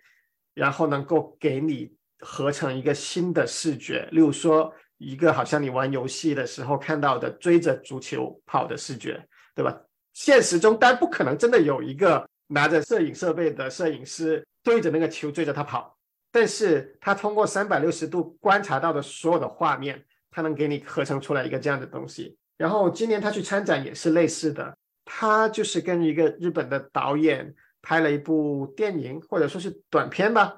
[0.54, 9.20] 然后能够给你合成一个新的视觉，例如说一个好像你玩游戏的时候看到的追着足球跑的视觉，
[9.56, 9.76] 对吧？
[10.12, 15.98] 现实中当然不可能真的有一个拿着摄影设备的摄影师对着那个球追着他跑，
[16.30, 22.38] 但是他通过三百六十度观察到的所有的画面，他能给你合成出来一个这样的东西。
[22.56, 24.76] 然后今年他去参展也是类似的。
[25.04, 30.56] 他就是跟一个日本的导演拍了一部电影，或者说是短片吧，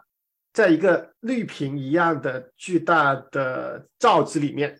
[0.52, 4.78] 在一个绿屏一样的巨大的罩子里面，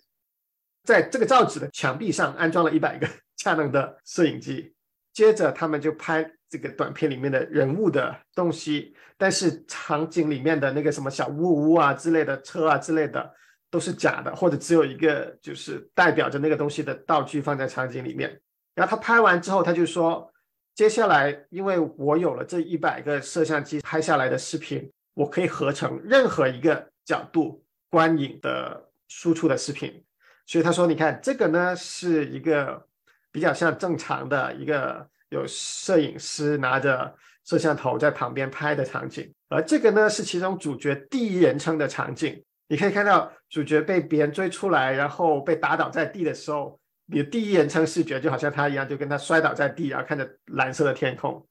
[0.85, 4.75] 在这个罩子的墙壁上安装了一百个 佳能的摄影机，
[5.13, 13.33] 接着他们就拍这个短片里面的人物的东西，但是场景里面的那个什么小木屋啊之类的车啊之类的
[13.71, 18.41] 都是假的，或者只有一个就是代表着那个东西的道具放在场景里面。
[18.75, 20.33] 然后他拍完之后，他就说
[20.75, 30.03] ：“接下来，因为我有了这一百个摄像机拍下来的视频，我可以合成任何一个角度观影的输出的视频。
[30.45, 32.85] 所以他说，你看这个呢，是一个
[33.31, 42.43] 比较像正常的一个有摄影师拿着摄像头在旁边拍的场景，而这个呢，是其中主角第一人称的场景。
[42.67, 46.77] 你可以看到主角被别人追出来，然后被打倒在地的时候。”
[47.07, 51.45] 你的第一人称视觉就好像他一样，就跟他摔倒在地，然后看着蓝色的天空。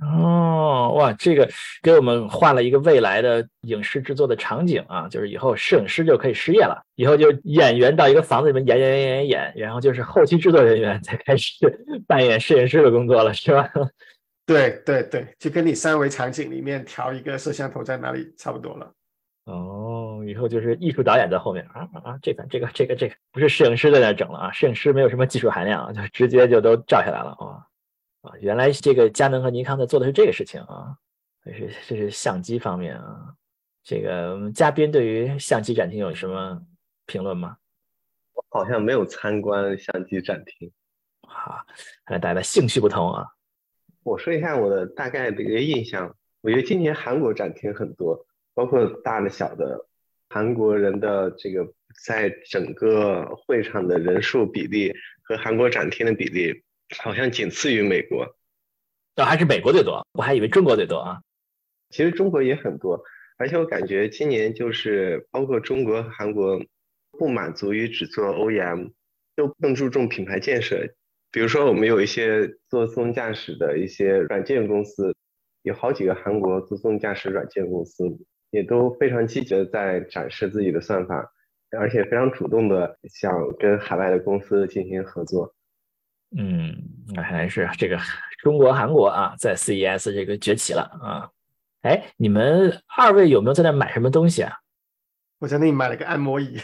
[0.00, 1.48] 哦，哇，这个
[1.80, 11.54] 给我们画了一个未来的影视制作的场景啊，就是以后摄影师就可以失业了，以后就演员到一个房子里面演演演演演，然后就是后期制作人员才开始
[12.08, 13.70] 扮演摄影师的工作了，是吧？
[14.44, 18.92] 对对对，就跟你三维场景里面调一个摄像头在哪里差不多了。
[19.44, 27.66] 哦，以后就是艺术导演在后面啊啊，这个这个这个这个不是摄影师在那整了啊，摄影师没有什么技术含量，就直接就都照下来了啊
[28.22, 30.96] 啊，原来这个佳能和尼康在做的是这个事情啊，
[31.44, 33.34] 这是这是相机方面啊，
[33.84, 36.60] 这个嘉宾对于相机展厅有什么
[37.06, 37.56] 评论吗？
[38.34, 40.70] 我好像没有参观相机展厅，
[41.28, 41.64] 啊，
[42.04, 43.26] 看来大家的兴趣不同啊。
[44.02, 48.26] 我说一下我的大概的一个印象，我觉得今年韩国展厅很多。
[48.54, 49.86] 包括大的小的，
[50.32, 51.70] 韩国人的这个
[52.06, 56.62] 在整个会场的人数比例和韩国展厅的比例，
[56.96, 58.22] 好像仅次于美国。
[59.16, 61.20] 啊，还是美国最多，我还以为中国最多啊。
[61.90, 63.04] 其实中国也很多，
[63.36, 66.64] 而且我感觉今年就是包括中国、韩国
[67.18, 68.92] 不满足于只做 OEM，
[69.36, 70.94] 就更注重品牌建设。
[71.30, 75.14] 比如说，我们有一些做自动驾驶的一些软件公司，
[75.62, 78.18] 有好几个韩国做自动驾驶软件公司。
[78.52, 81.32] 也都非常积极的在展示自己的算法，
[81.70, 85.52] 而且非常主动的想跟海外的公司进行合作。
[86.36, 86.74] 嗯，
[87.14, 87.98] 那还是这个
[88.42, 91.28] 中国、韩国啊，在 CES 这个崛起了啊。
[91.80, 94.52] 哎，你们二位有没有在那买什么东西啊？
[95.38, 96.58] 我在那里买了个按摩椅。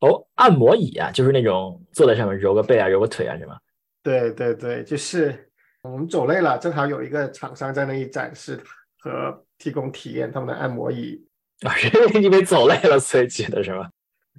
[0.00, 3.58] 哦，按摩椅啊，就是那种坐在上面揉个背啊、揉个腿啊，是吗？
[4.02, 5.50] 对对对，就是
[5.82, 8.58] 我们走累了，正好有一个厂商在那里展示
[8.98, 11.22] 和提供体验他们的按摩椅。
[11.62, 13.88] 啊， 是因为走累了所以去的是吗？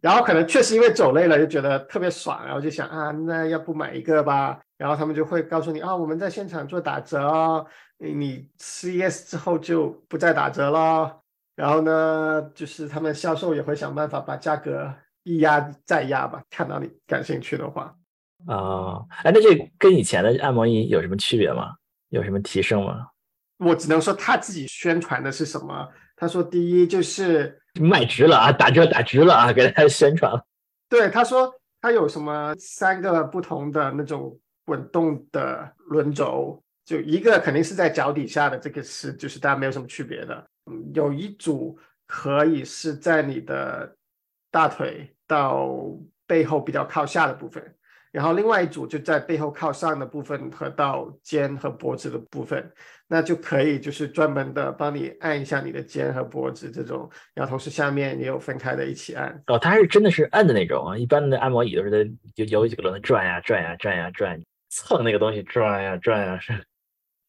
[0.01, 4.59] 然后可能确实因为走累了就觉得特别爽，然后就想啊，那要不买一个吧？
[4.77, 7.65] 然后他们就会告诉你啊，我们在现场做打折哦，
[7.97, 11.21] 你 CES 之后就不再打折了。
[11.55, 17.95] 然后呢，就是他们销售也会想办法把价格一压再压吧，看到你感兴趣的话。
[18.45, 21.73] 啊，哎，那这跟以前的按摩椅有什么区别吗？
[22.09, 23.07] 有什么提升吗？
[23.57, 25.89] 我只能说他自己宣传的是什么。
[26.15, 30.45] 他说：“第一就是卖值了啊，打折打值了啊，给大家宣传了。
[30.87, 40.45] 对，他说他有什么三个不同的那种滚动的轮轴，就一个肯定是在脚底下的，这个是就是大家没有什么区别的。
[40.71, 43.95] 嗯，有一组可以是在你的
[44.49, 45.77] 大腿到
[46.25, 47.75] 背后比较靠下的部分，
[48.15, 52.71] 然后另外一组就在背后靠上的部分和到肩和脖子的部分，
[53.09, 59.43] 那就可以就是专门的帮你按一下你的肩和脖子这种，然后同时下面也有分开的一起按。
[59.47, 66.53] 哦，它是真的是按的那种啊，一般的按摩椅都是在有有几个轮子转呀转呀转呀转，蹭那个东西转呀转呀是。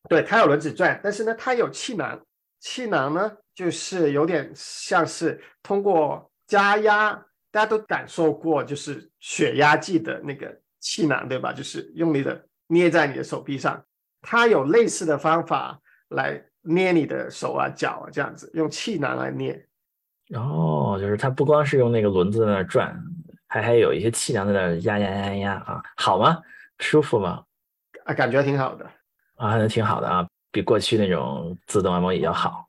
[0.09, 2.24] 对，它有轮子转，但是呢，它有气囊，
[2.61, 7.12] 气囊呢就是有点像是通过加压，
[7.51, 10.57] 大家都感受过就是血压计的那个。
[10.87, 11.53] 气囊对吧？
[11.53, 13.84] 就是用力的捏在你的手臂上，
[14.22, 15.80] 它有类似的方法
[16.11, 19.66] 来捏你的手啊、脚啊，这样子用气囊来捏。
[20.34, 22.97] 哦，就是它不光是用那个轮子在那转，
[23.49, 26.41] 还还有一些气囊在那压压压压啊，好吗？
[26.78, 27.43] 舒服吗？
[28.05, 28.84] 啊，感觉挺好的
[29.34, 32.64] 啊，那挺好的啊，比过去那种自动按摩椅要好。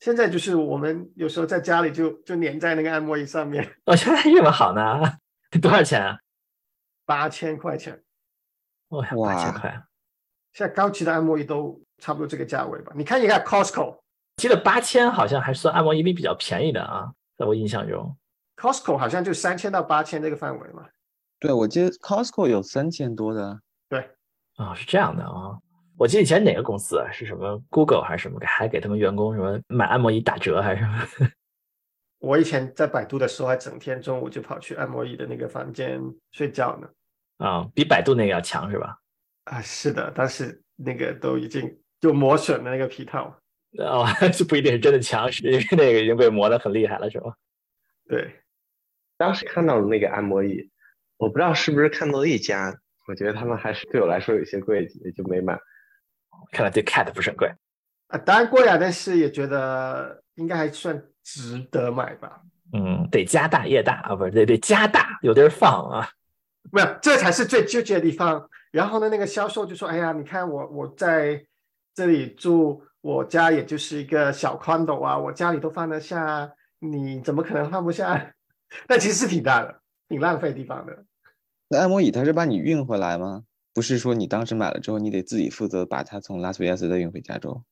[0.00, 3.66] 现在就是我们有时候在家里就就粘在那个按摩椅上面。
[3.86, 5.00] 哦，现在这么好呢？
[5.62, 6.18] 多少钱啊？
[7.08, 7.98] 八千块钱，
[8.88, 9.82] 哇，八千块！
[10.52, 12.92] 现在高级的按摩椅都差不多这个价位吧？
[12.94, 13.98] 你看一看 Costco，
[14.36, 18.14] 记得八千好像还算按摩椅里比较便宜的啊，在我印象中
[18.56, 20.86] ，Costco 好像就三千到八千这个范围嘛。
[21.40, 23.58] 对，我记得 Costco 有三千多的。
[23.88, 24.10] 对，
[24.56, 25.58] 啊，是这样的啊。
[25.96, 27.10] 我记得以前哪个公司啊？
[27.10, 28.38] 是什么 Google 还是什么？
[28.44, 31.30] 还给他们员工什么买按摩椅打折还是什么？
[32.18, 35.98] 我以前在百度的时候，还整天中午就跑去按摩椅的那个房间
[36.32, 36.88] 睡觉呢。
[37.38, 38.98] 啊，比百度那个要强是吧？
[39.44, 43.34] 啊，是的，但是那个都已经就磨损的那个皮套。
[43.78, 47.34] 哦， 就不一定是真的强，是因为那个已经被磨得很厉害了，是吧？
[48.08, 48.40] 对，
[49.16, 50.70] 当时看到的那个按摩椅，
[51.16, 52.74] 我不知道是不是看到一家，
[53.06, 55.58] 我觉得他们还是对我来说有些贵，也就没买。
[56.50, 57.50] 看来对 Cat 不是很贵
[58.08, 62.40] 啊，当然贵啊，但是也觉得应该还算值得买吧。
[62.72, 66.08] 嗯，得家大业大啊，不是得得家大有地儿放啊。
[66.70, 68.48] 没有，这才是最纠结的地方。
[68.70, 71.42] 然后呢，那个销售就说：“哎呀，你看我我在
[71.94, 78.34] 这里住，我家也就是一个小 condo 啊，我家里都放得下，你怎么可能放不下？
[78.86, 81.04] 但其实是挺大的，挺浪费地方的。
[81.68, 83.44] 那按摩椅它是把你运回来吗？
[83.72, 87.62] 不是说你当时买了之后，你得自己负责把它从拉斯维加斯再运回加州？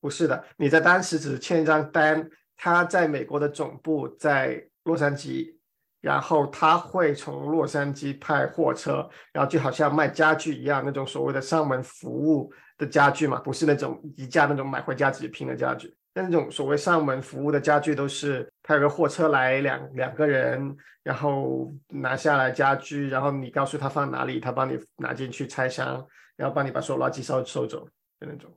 [0.00, 5.55] 不是的，你在当时只签一张单，他在美国的总部在洛杉矶。”
[6.00, 15.94] 然后他会从洛杉矶派货车，然后就好像卖家具一样，那种所谓的上门服务的家具嘛，不是那种宜家那种买回家自己拼的家具。
[16.14, 26.02] 那那种所谓上门服务的家具，都是他有个货车来两两个人，然后拿下来家具，然后你告诉他放哪里，他帮你拿进去拆箱，
[26.36, 27.84] 然后帮你把所有垃圾收收走
[28.20, 28.50] 的那种。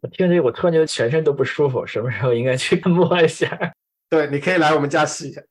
[0.00, 3.58] 我听着，我突然觉得全身都不舒服，什么时候应该去摸一下？
[4.08, 5.42] 对，你可以来我们家试一下。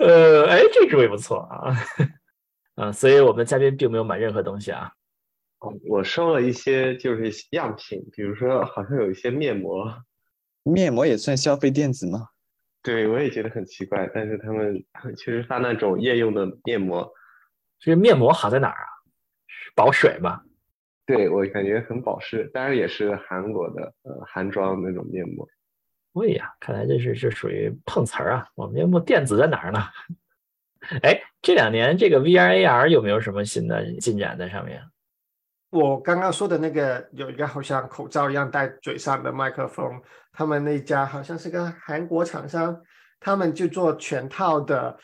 [0.00, 1.74] 呃，哎，这主意不错啊，
[2.76, 4.90] 嗯，所以我们嘉宾并没有买任何东西啊。
[5.58, 9.94] 哦，我收了一些就是样品，比如说好像有一些面膜，
[10.62, 12.28] 面膜也算消费电子吗？
[12.82, 14.82] 对，我也觉得很奇怪，但是他们
[15.18, 17.12] 确实发那种夜用的面膜。
[17.78, 18.88] 这个面膜好在哪儿啊？
[19.76, 20.40] 保水吗？
[21.04, 25.46] 对我感觉很保湿，当然也是韩国的呃韩妆那种面膜。
[26.20, 28.46] 对呀，看来这是是属于碰瓷儿啊！
[28.54, 29.80] 我们面膜电子在哪儿呢？
[31.02, 34.82] 哎，这两年这个 VR AR 有没有什么新的进展在上面？
[35.70, 39.98] 我刚刚说的那个有一个好像口罩一样戴嘴上的麦克风，
[40.30, 42.78] 他们那家好像是个韩国厂商，
[43.18, 44.98] 他们就做全套的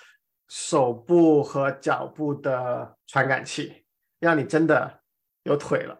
[0.49, 3.87] 手部和脚部的传感器，
[4.21, 5.01] 让你真的
[5.45, 5.99] 有腿了。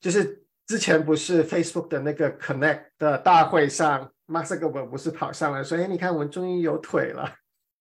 [0.00, 4.10] 就是之前不是 Facebook 的那个 Connect 的大会上。
[4.30, 7.28] 马斯克不不是跑上来说：“哎，你看我们终于有腿了。”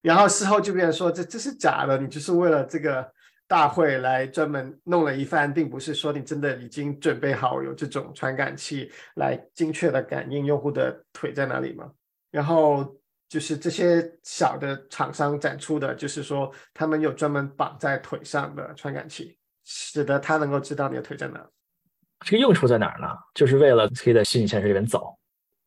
[0.02, 3.08] 然后事后就变成说：“这这是假的，你就是为了这个
[3.48, 11.92] 大会来专门弄了一番，并不是说你真的已经准备好有这种传感器来精确的感应用户的腿在哪里吗？”
[12.32, 12.96] 然后
[13.28, 21.46] 就是这些小的厂商展出的，就是说他们有专门绑在腿上的传感器，使得他能够知道你的腿在哪。
[22.26, 23.08] 这个用处在哪儿呢？
[23.36, 25.19] 就是为了可以在虚拟现实里面走。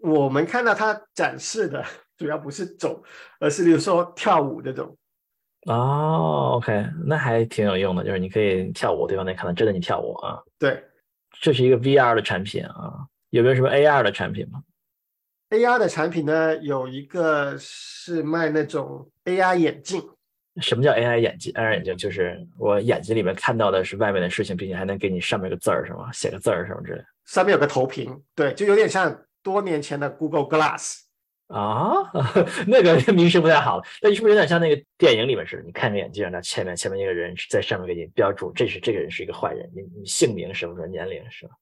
[0.03, 1.84] 我们看到他展示的
[2.18, 3.03] 主要不是走，
[3.40, 4.96] 而是比如说跳舞这种。
[5.66, 10.42] 哦，OK，那还挺有用的，就是你可以跳舞，对方能看到真的你跳舞啊。
[10.59, 10.82] 对，
[11.40, 14.61] 这是一个 VR 的产品啊，有没有什么 AR 的产品吗
[15.50, 20.03] ？AR 的产品呢，有一个是卖那种 AR 眼镜。
[20.61, 26.11] 什么叫 AI 眼镜？AR 眼镜就是我眼睛里面看到的是外面的事情，并且还能给你上面个字儿，是吗？
[26.12, 27.03] 写个字儿什么之类。
[27.24, 29.16] 上面有个投屏，对，就有点像。
[29.43, 31.01] 多年前的 Google Glass
[31.49, 32.11] 啊，
[32.66, 33.82] 那个名声不太好。
[34.01, 35.62] 那是不是有点像那个电影里面似的？
[35.62, 41.55] 你看着眼镜，那前面前面那个人在上面给你标注，这是这个人是一个坏人，你你姓名什么什么年龄是吧？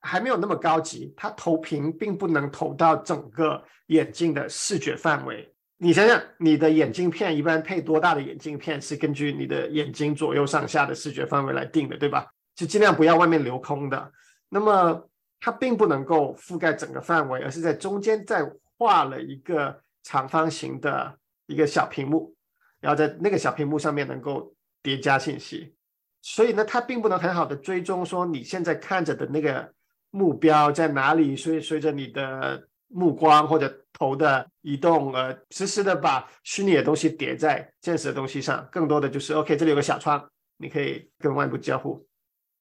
[0.00, 5.48] 还没有那么高级，它投屏并不能投到整个眼镜的视觉范围。
[5.78, 12.26] 你想想，你的眼镜片一般配多大的眼镜片是根据你的眼睛左右上下的视觉范围来定的，对吧？
[12.56, 14.12] 就尽量不要外面留空的。
[14.48, 15.08] 那么
[15.42, 22.34] 它并不能够覆盖整个范围，而是在中间再画了一个长方形的一个小屏幕，
[22.80, 25.74] 然后在那个小屏幕上面能够叠加信息。
[26.22, 29.70] 所以呢，它并不能很好的追踪说你现在看着的那个。
[30.14, 31.34] 目标在哪里？
[31.34, 38.68] 随随着你的目光或者头的移动，呃，实时的把虚拟的东西叠在现实的东西上。
[38.70, 40.22] 更多的就是，OK，这里有个小窗，
[40.58, 42.06] 你可以跟外部交互。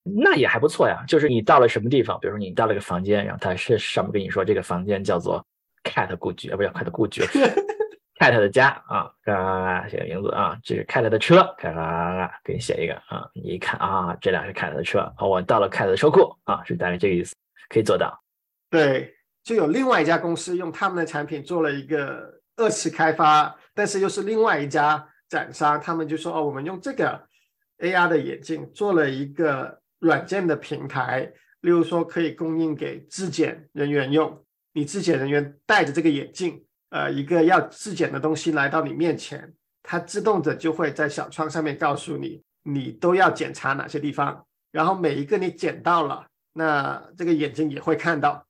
[0.04, 1.04] 那也还不错呀。
[1.08, 5.46] 就是你到了什么地方，比如说你到了一个房间，然后它是上面跟你说这个房间叫做
[5.84, 7.22] Cat 故居，啊，不叫 Cat 故居，
[8.20, 17.36] Cat 的家啊，嘎写个名字啊，这是 Cat 的车，嘎嘎嘎嘎给你写一个啊，你一看啊，这辆是 Cat 的车，哦，我到了 Cat 的车库啊，是大概这个意思。
[17.70, 18.22] 可以做到，
[18.70, 27.18] 对，就有另外一家公司用他们的产品做了一个二次开发，但是又是另外一家展商，他们就说哦，我们用这个
[27.78, 31.32] AR 的眼镜做了一个软件的平台，
[31.62, 34.44] 例如说可以供应给质检人员用，
[34.74, 46.28] 你质检人员戴着这个眼镜，呃，一个要质检的东西来到你面前，它自动的就会在小窗上面告诉你，你都要检查哪些地方，然后每一个你检到了。
[46.54, 48.46] 那这个眼睛也会看到，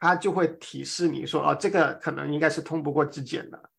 [0.00, 3.70] 它就会提示你说，哦，这个可能应该是通不过质检的，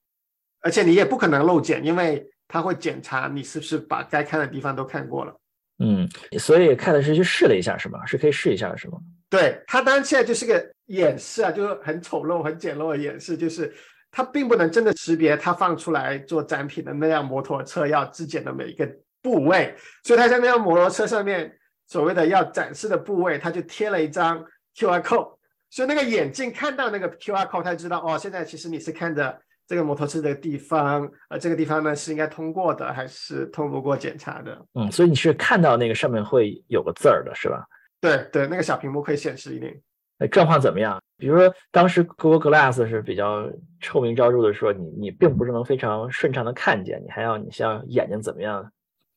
[0.61, 5.39] 而且你也不可能漏检，因为它会检查你是不是把该看的地方都看过了。
[5.79, 6.07] 嗯，
[6.37, 8.05] 所以看的是去试了一下，是吗？
[8.05, 8.97] 是可以试一下，是吗？
[9.29, 13.73] 对，它当然现在就是个演示啊，就是很丑陋、很简陋的演示，就是
[14.11, 18.87] 它并不能真的识别它放出来做展品的那辆摩托车要质检的每一个
[19.21, 21.55] 部位，所以它在那辆摩托车上面。
[21.91, 25.35] 所谓的要展示的部位，他就贴了一张 QR code，
[25.71, 29.35] 所以那个眼镜看到那个 QR code，他就知道哦，现在其实你是看着
[29.69, 34.59] 这个摩托车的地方，呃，这个地方呢是应该通过的，还是通不过检查的？
[34.73, 37.63] 嗯，所以你是看到那个上面会有个字儿的是吧？
[38.01, 39.79] 对对，那个小屏幕可以显示一点。
[40.17, 40.99] 哎，状况怎么样？
[41.17, 43.47] 比如说当时 Google Glass 是比较
[43.79, 48.69] 臭名昭著的，说你你并不是能非常顺畅的看见，你还要你像眼睛怎么样？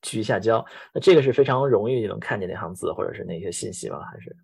[0.02, 4.00] 聚一下焦，那这个是非常容易就能看见那行字或者是那些信息吗？
[4.10, 4.36] 还是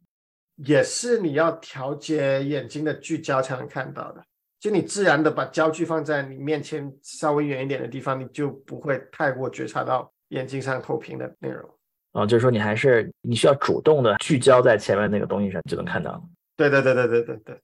[0.56, 4.24] 也是你要调节眼睛的聚焦才能看到的？
[4.60, 11.68] 就你自然的把焦距放在你面前稍微远一点的地方，你就不会太过觉察到眼睛上投屏的内容。
[12.12, 16.20] 哦，就是说你还是你需要主动的聚焦在前面那个东西上就能看到。
[16.56, 17.60] 对对对对对对对。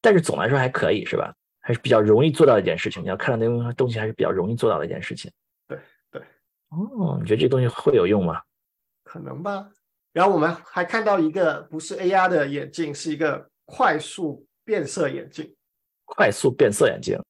[0.00, 1.34] 但是总来说还可以是吧？
[1.60, 3.02] 还是比较容易做到一件事情。
[3.02, 5.32] 你要看到那东东西还是比较容易做到的一件事情。
[5.66, 5.76] 对
[6.12, 6.22] 对
[6.68, 8.40] 哦，你觉得这东西会有用吗？
[9.02, 9.68] 可能吧。
[10.12, 15.55] 然后我们还看到一个不是 AR 的眼镜，是一个快速变色眼镜。
[16.06, 17.20] 快速变色眼镜，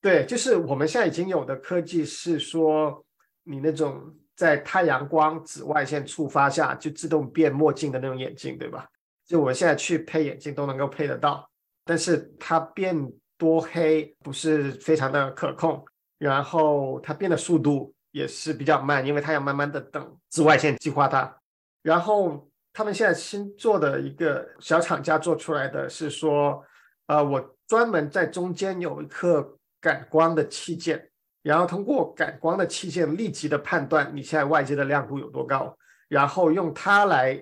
[0.00, 3.04] 对，就是我们现在已经有的科技是说，
[3.42, 8.86] 你那种在太阳光紫外线触发下就自动变墨镜的那种眼镜，对吧？
[9.26, 11.50] 就我现在去配眼镜都能够配得到，
[11.84, 12.96] 但是它变
[13.36, 15.84] 多黑不是非常的可控，
[16.18, 17.92] 然后它变的速度。
[18.12, 21.36] 也是比较慢，因为它要慢慢的等紫外线激化它。
[21.82, 26.64] 然后他们现在新做的一个小厂家做出来的是说，
[27.06, 31.08] 呃，我专门在中间有一颗感光的器件，
[31.42, 35.76] 然后通过感光的器件立即的判断你现在外界的亮度有多高，
[36.08, 37.40] 然后用它来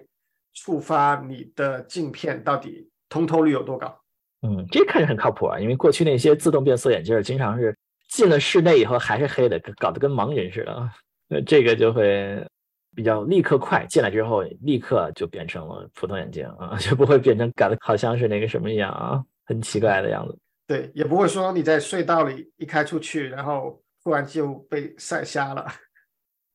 [0.53, 4.01] 触发你的镜片到底通透率有多高。
[4.43, 7.77] 嗯，这看着很靠谱啊，因为过去那些自动变色眼镜经常是。
[8.07, 10.91] 进了室内以后还是黑的，搞得跟盲人似的。
[11.27, 12.47] 那这个就会
[12.95, 20.39] 比较立刻快，进来之后立刻就变成了普通眼镜啊， 就不会变成搞得好像是那个什么一样啊，很奇怪的样子。
[20.67, 25.67] 对，也不会说你在隧道里一开出去，然后突然就被晒瞎了。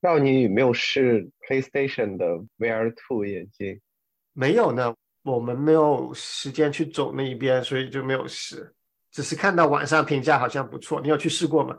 [0.01, 2.25] 那你有没有试 PlayStation 的
[2.57, 3.79] VR Two 眼镜？
[4.33, 8.73] 没有呢，我们没有时间去走那一边，所以就没有试。
[9.11, 11.77] 只是看到网上评价好像不错，你有去试过吗？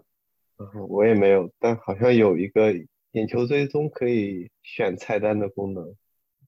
[0.58, 2.72] 嗯，我也没有，但好像有一个
[3.12, 5.96] 眼球追踪可以选菜单的功能，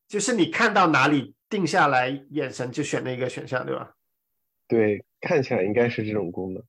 [0.06, 3.94] 就是你看到哪里定下来，眼神就选那个选项，对吧？
[4.72, 6.62] 对，看起来应该是这种功能。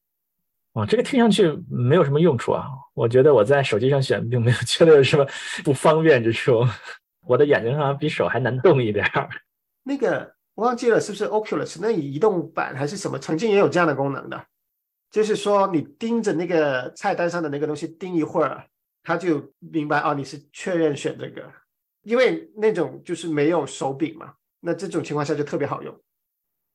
[0.74, 2.68] 哇，这个听上去没有什么用处啊！
[2.94, 5.26] 我觉得我在手机上选，并没有觉得有什么
[5.64, 6.66] 不方便之处。
[7.26, 9.30] 我的眼睛好像比手还难动一点儿。
[9.84, 10.34] 那个。
[10.56, 13.18] 忘记了是不是 Oculus 那移动版还是什么？
[13.18, 14.46] 曾经也有这样的功能的，
[15.10, 18.64] 就是说你盯着那个菜单上的那个东西盯一会儿，
[19.02, 21.52] 他就明白哦，你是确认选这个，
[22.04, 26.00] 因为那种就是没有手柄嘛，那这种情况下就特别好用。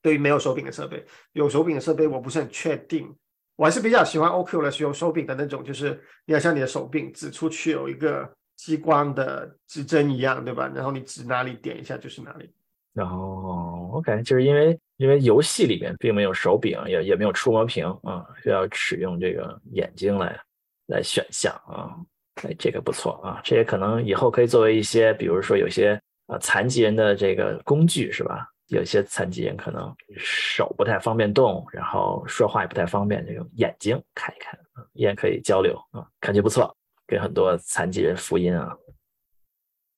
[0.00, 3.14] 对于没有手柄的设备，有手柄的设备我不是很确定，
[3.56, 10.70] 我还是比较喜欢 Oculus 有手柄的那种，就是你要像你的手柄指出去有一个激光的指针一样，对吧？
[10.74, 12.50] 然后你指哪里点一下就是哪里。
[12.94, 20.40] 然后我感觉就是因为因为游戏里面并没有手柄，也也没有触摸屏啊，需要使用这个眼睛来
[20.86, 21.94] 来选项啊。
[22.42, 28.48] 哎，这个不错啊，这也可能以后可以作为一些，比如说有些啊残疾人的这个工具是吧？
[28.68, 34.58] 有些残疾人可能手不太方便动，然后说话也不太方便，这种眼睛看一看，
[34.92, 36.74] 也可以交流啊，感觉不错，
[37.06, 38.76] 给很多残疾人福音啊。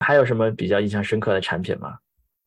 [0.01, 1.99] 还有什么比较印象深刻的产品吗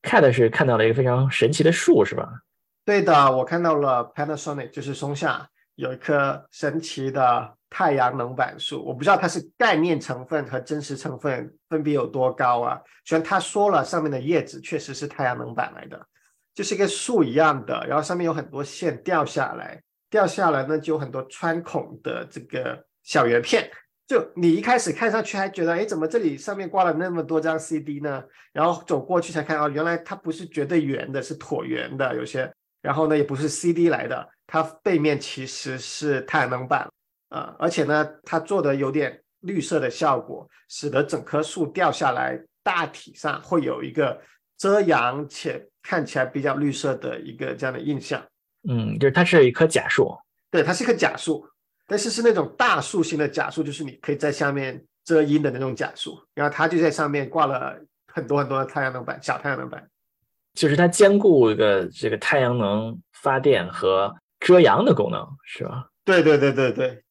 [0.02, 2.42] ？Cat 是看到了一个非常神奇的树，是吧？
[2.86, 12.80] 对的，我看到了 Panasonic，就是松下有一棵神奇的太阳能板树，我不知道它是概念成分和真实成分分别有多高啊。
[13.04, 16.00] 虽然他说了上面的叶子确实是太阳能板来的。
[16.54, 23.68] 就是一个树一样的，然后上面有很多线掉下来，掉下来呢就有很多穿孔的这个小圆片。
[24.06, 28.24] 就你一开始看上去还觉得，哎，怎么这里上面挂了那么多张 CD 呢？
[28.52, 32.54] 然后走过去才看，哦，原来它不是绝对圆的，是椭圆的有些。
[32.84, 36.88] 然后呢，也不是 CD 来的，它背面其实是太阳能板
[37.34, 44.22] 啊，而且呢，它做的有点绿色的效果，使得整棵树掉下来大体上会有一个
[44.58, 45.68] 遮阳且。
[45.86, 48.26] 看起来比较绿色的一个这样的印象，
[48.70, 50.18] 嗯，就是它是一棵假树，
[50.50, 51.46] 对，它是一棵假树，
[51.86, 57.78] 但是是那种大树型的假树，就是你可以在下面遮阴的那种假树，然后它就在上面挂了
[58.08, 59.86] 很多很多的太阳能板，小太阳能板，
[60.54, 65.90] 就是它兼顾一个这个太阳能发电和遮阳的功能，是吧？
[66.06, 67.03] 对对对对对，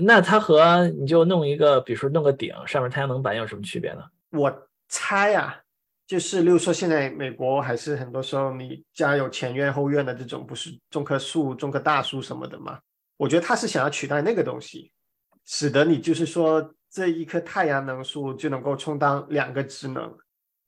[0.00, 4.02] 那它和你就弄一个，比如说弄个顶，上面太阳能板有什么区别呢？
[4.30, 5.58] 我猜啊。
[6.04, 12.78] 就是，例如说，现在美国还是很多时候，你家有前院后院的这种，不是种棵树、种棵大树什么的嘛？
[13.16, 14.92] 我觉得他是想要取代那个东西，
[15.46, 20.14] 使得你就是说，这一棵太阳能树就能够充当两个职能：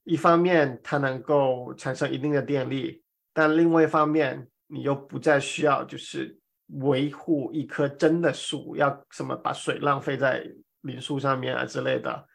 [0.05, 3.03] 一方面它能够产生一定的电力，
[3.35, 10.45] 但另外一方面你又不再需要就是维护一棵真的树，要什么把水浪费在
[10.83, 12.27] 林树上面啊之类的。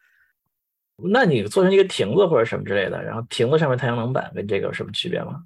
[1.02, 5.42] 那你做成一个亭子或者什么之类的，然后亭子上面太阳能板跟这个有什么区别吗？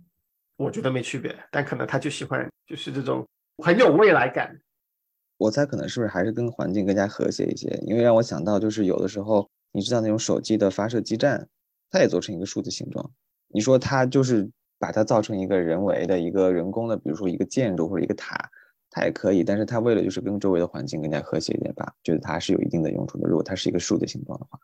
[0.56, 3.26] 我觉得没区别，但可能他就喜欢就是这种
[3.62, 4.56] 很有未来感。
[5.36, 7.68] 我猜可能是不是还是跟环境更加和谐一些？
[7.86, 11.48] 因为让我想到就是有的时候你知道那种手机的发射基站，
[11.90, 13.10] 它也做成一个数字形状。
[13.48, 18.36] 你说它就是把它造成一个人为的一个人工的，比如说一个建筑或者一个塔，
[18.94, 19.42] 它也可以。
[19.42, 23.28] 但是它为了就是跟周围的环境更加和谐一点吧，觉得它是有一定的用处的。
[23.28, 24.58] 如果它是一个树的形状的话。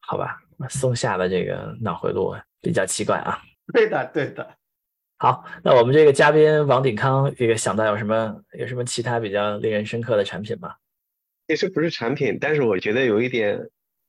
[0.00, 0.38] 好吧，
[0.68, 3.38] 松下的这个脑回路比较奇怪啊。
[3.74, 4.48] 对的，对的。
[5.18, 10.74] 好，那我们这个嘉宾王鼎康，这个想到有什么有什么其他比较令人深刻的产品吗？
[11.48, 13.58] 其实不是产品，但是我觉得有一点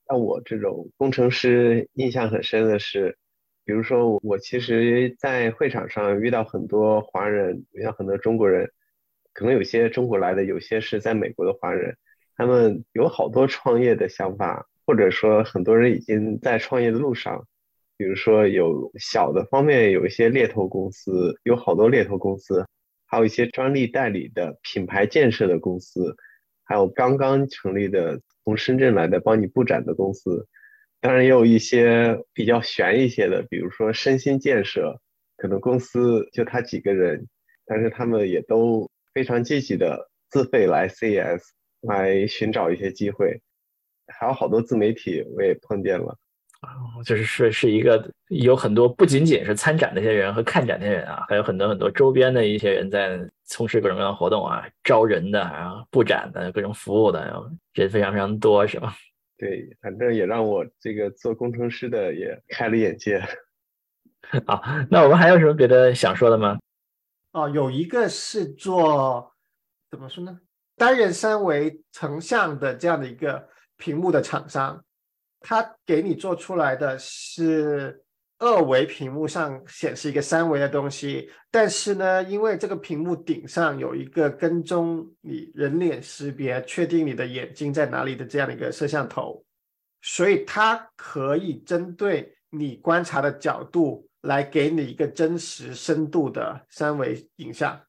[0.08, 3.18] 让我这种工程师印象很深的是，
[3.64, 8.72] 比如说我其实，在会场上遇到很多华人，遇到很多中国人，
[9.38, 11.96] 可能有些中国来的，有些是在美国的华人，
[12.36, 14.68] 他们有好多创业的想法。
[14.88, 17.46] 或者说，很多人已经在创业的路上，
[17.98, 22.66] 比如说有小的方面有一些猎头公司，有好多猎头公司，
[23.06, 26.16] 还有一些专利代理的品牌建设的公司，
[26.64, 30.48] 还有刚刚成立的从深圳来的帮你布展的公司，
[31.02, 35.02] 当然也有一些比较悬一些的，比如说身心建设，
[35.36, 37.28] 可能公司就他几个人，
[37.66, 41.41] 但是他们也都非常积极的自费来 CES
[41.82, 43.41] 来寻找一些机会。
[44.13, 46.15] 还有好多自媒体，我也碰见了，
[46.61, 46.70] 啊，
[47.03, 58.93] 就是是是一个有很多不仅仅是参展那些人和看展那些人啊，还有很多很多周边的一些人在从事各种各样的活动啊，招人的，然后布展的各种服务的，然后人非常非常多，是吧？
[59.36, 63.20] 对，反正也让我这个做工程师的也开了眼界。
[64.45, 64.61] 好，
[64.91, 66.59] 那我们还有什么别的想说的吗？
[67.38, 69.34] 哦，有一个是做
[69.92, 70.40] 怎么说呢？
[70.76, 73.48] 单人三维成像的这样的一个。
[73.80, 74.84] 屏幕的厂商，
[75.40, 78.04] 他给你做出来的是
[78.40, 89.46] 二维屏幕上显示一个三维的东西，但是呢，因为这个屏幕顶上有一个跟踪你人脸识别，确定你的眼睛在哪里的这样的一个摄像头，
[90.02, 97.80] 所以它可以针对你观察的角度来给你一个真实深度的三维影像。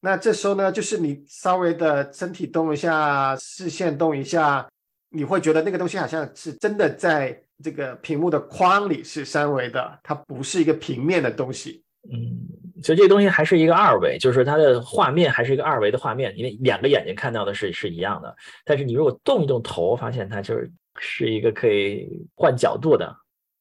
[0.00, 4.68] 那这时候呢，就是你稍微的身体动一下，视线动一下，
[5.10, 11.84] 你会觉得那个东西好像是真的在这个屏幕的框里是三维的，它不是一个平面的东西。
[12.10, 18.34] 嗯，所以这个东西还是一个二维，就是它的画面还是一个二维的画面，因为两个眼睛看到的是是一样的。
[18.64, 20.68] 但是你如果动一动头，发现它就是
[20.98, 23.16] 是一个可以换角度的，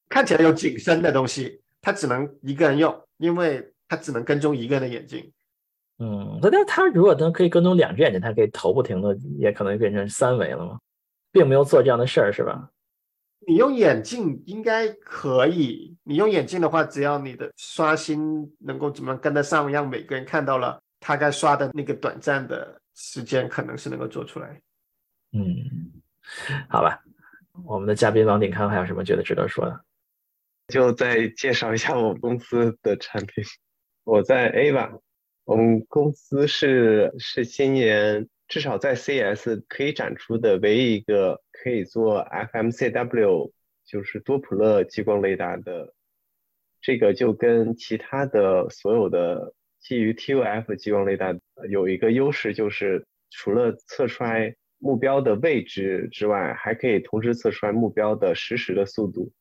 [0.09, 5.32] 看起来有景深的东西，它只能一个人用，因为它只能跟踪一个人的眼睛。
[5.97, 10.79] 嗯，那但它如果能可以跟踪两只眼睛，它可以头不停的，也可能变成三维了嘛，
[11.32, 12.69] 并没有做这样的事儿，是吧？
[13.47, 15.97] 你用眼镜应该可以。
[16.03, 24.61] 你用眼镜的话，只要你的刷新能够怎么跟得上，让每个人看到了他该刷的那个短暂的时间，可能是能够做出来。
[25.34, 25.43] 嗯，
[26.69, 27.01] 好吧。
[27.65, 29.82] 我们的嘉宾王鼎康还有什么觉得值得说的？
[30.72, 33.43] 就再介绍一下我们公司的产品。
[34.03, 34.91] 我在 A 吧
[35.43, 41.39] 我们公司是是今年至少在 CS 可以展出的唯一一个。
[41.63, 43.51] 可以做 FMCW，
[43.86, 45.93] 就是多普勒激光雷达的，
[46.82, 51.38] 这个就跟其他的所有的基于 ToF 激光雷达
[51.69, 59.32] 有一个优势，就是除了测出来目标的位置之外，还可以同时测出来目标的实时的速度。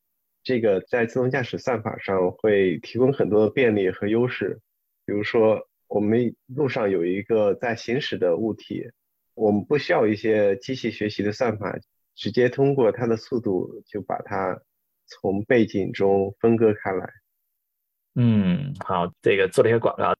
[0.42, 4.60] 这个在自动驾驶算法上会提供很多的便利和优势。
[5.04, 8.90] 比如说，我们路上有一个在行驶的物体，
[9.34, 11.78] 我们不需要一些机器学习的算法。
[12.16, 14.60] 直接通过它的速度就把它
[15.06, 17.10] 从背景中分割开来。
[18.16, 20.14] 嗯，好，这个做了一个广告。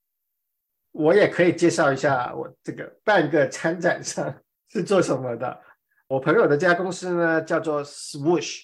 [0.93, 4.35] 我也可以介绍一下我这个半个参展商
[4.71, 5.61] 是做什么的。
[6.09, 8.63] 我朋友的这家公司呢叫做 Swoosh，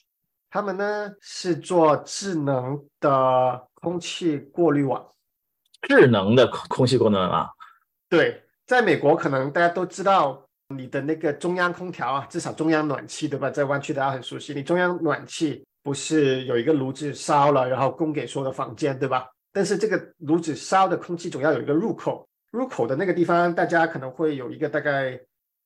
[0.57, 5.07] 他们呢是做智能的空气过滤网。
[5.83, 7.47] 智能的空空气过滤网。
[8.09, 10.43] 对，在美国可能大家都知道。
[10.75, 13.49] 你的那个中央空调啊，至少中央暖气对吧？
[13.51, 14.53] 在湾区大家很熟悉。
[14.53, 19.29] 你中央暖气不是有一个炉子烧了，然后供给所有的房间对吧？
[19.53, 25.21] 但是这个炉子烧的空气总要有一个入口，入口的那个地方，大家可能会有一个大概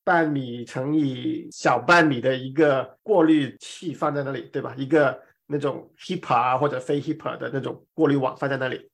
[0.04, 4.74] 半米乘以小半米的一个过滤器放在那里，对吧？
[4.76, 8.90] 一个那种 HEPA 或者非 HEPA 的那种过滤网放在那里。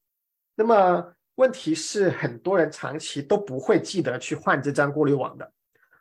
[0.54, 5.52] 那么问题是，很多人长期都不会记得去换这张过滤网的。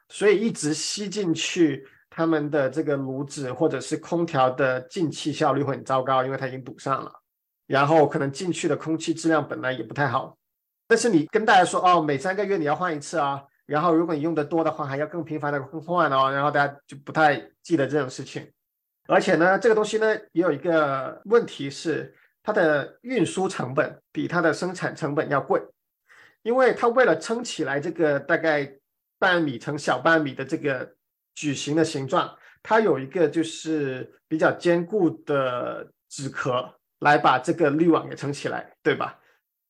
[0.08, 7.12] 所以一直吸进去，他们的这个炉子或者是空调的进气效率会很糟糕，因为它已经堵上了。
[7.68, 10.38] 然后可能进去的空气质量本来也不太好。
[10.88, 18.51] 但是你跟大家说哦，每三个月你要换一次啊，然后如果你用的多的话，还要更频繁的更换哦，然后大家就不太记得这种事情。
[19.07, 22.13] 而且呢，这个东西呢也有一个问题是，
[22.43, 25.61] 它的运输成本比它的生产成本要贵，
[26.43, 28.78] 因为它为了撑起来这个大概。
[29.18, 30.93] 半米乘小半米的这个
[31.34, 39.18] 矩形的形状，它有一个就是比较坚固的纸壳来把这个滤网给撑起来，对吧？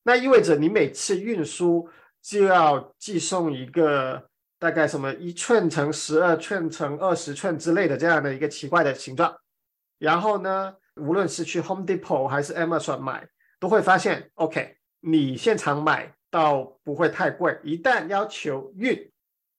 [0.02, 1.88] 那意味着你每次运输
[2.26, 9.32] 就要寄送一个大概什么一寸乘十二寸乘二十寸之类的这样的一个奇怪的形状。
[9.98, 13.28] 然后呢，无论是去 Home Depot 还是 Amazon 买，
[13.60, 19.08] 都会发现，OK，你现场买到不会太贵，一旦要求运。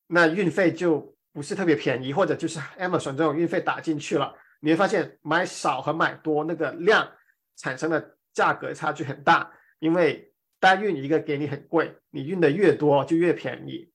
[0.07, 7.09] 那运费就不是特别便宜，或者就是 Amazon 这种运费打进去了，你会发现买少和买多那个量
[7.55, 9.49] 产生的价格差距很大，
[9.79, 10.26] 因为
[10.59, 13.89] 单运一个给你很贵，你运的越多就越便宜。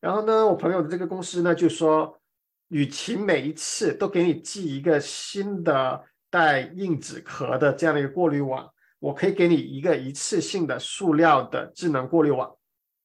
[0.00, 2.20] 然后呢，我朋友的这个公司呢就说，
[2.68, 12.50] 与其每一次都给你寄一个新的带硬纸壳的这样的一个过滤网，我可以给你一个一次性的塑料的智能过滤网。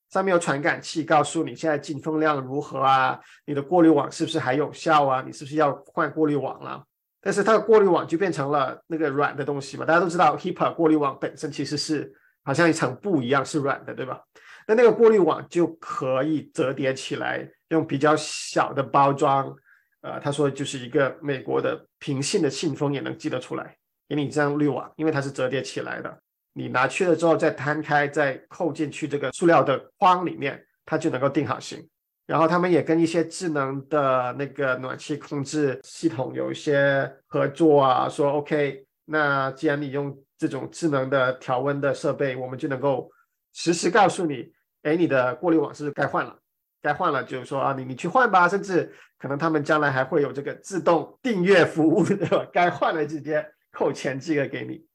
[0.10, 3.20] 上面有传感器告诉你现在进风量如何啊？
[3.46, 5.22] 你的过滤网是不是还有效啊？
[5.22, 6.82] 你是不是要换过滤网了？
[7.20, 9.86] 但是它的过滤网就变成了那个软的东西嘛？
[9.86, 12.12] 大家都知道，HEPA 过滤网本身其实是
[12.48, 14.24] 好像一层布一样是软的，对吧？
[14.70, 19.54] 那那个过滤网就可以折叠起来，用比较小的包装，
[20.00, 23.76] 呃，他说就是一个美国的平信的信封也能寄得出来，
[24.08, 26.18] 给你这样滤网，因为它是折叠起来的。
[26.54, 31.86] 你拿去了之后，再摊开，再扣进去这个塑料的框里面，它就能够定好型。
[32.26, 43.10] 然后他们也跟一些智能的那个暖气控制系统有一些合作啊，说 OK，那既然你用这种智能的调温的设备，我们就能够
[43.54, 44.52] 实时告诉你，
[44.84, 46.38] 哎，你的过滤网是该换了，
[46.82, 52.46] 该换了，就是说啊，你你去换吧，甚至可能他们将来还会有这个自动订阅服务，对吧？
[52.54, 54.86] 该换了直接扣钱寄个给你。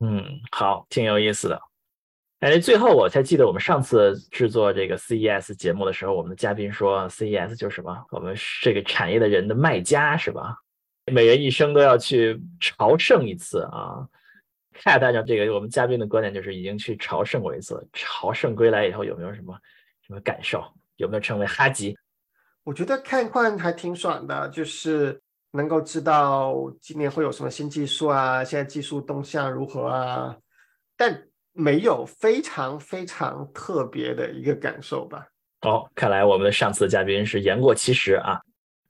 [0.00, 1.60] 嗯，好，挺有意思的。
[2.40, 8.04] 哎，最后我才记得我们上次制作这个 CES 节目的时候，我们的嘉宾说 CES 就是什么？
[8.10, 10.56] 我们这个产业的人的卖家是吧？
[11.10, 14.06] 每人一生都要去朝圣一次啊！
[14.82, 17.86] 看大家这个我们嘉宾的观点，就是已经去朝圣过一次。
[17.92, 19.58] 朝圣归来以后，有没有什么
[20.06, 20.64] 什么感受？
[20.96, 21.96] 有没有成为哈吉？
[22.64, 25.20] 我觉得看惯还挺爽的，就是
[25.52, 30.36] 能够知道今年会有什么新技术啊，现在技术动向如何啊，
[30.96, 31.22] 但
[31.52, 35.26] 没有非常非常特别的一个感受吧。
[35.62, 38.40] 哦，看来我们的上次嘉宾是言过其实啊。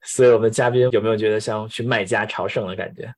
[0.03, 3.12] 所以我们嘉宾有没有觉得像去卖家朝圣的感觉？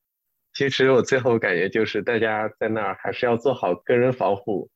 [0.59, 4.69] 其实我最后感觉就是大家在那儿还是要做好个人防护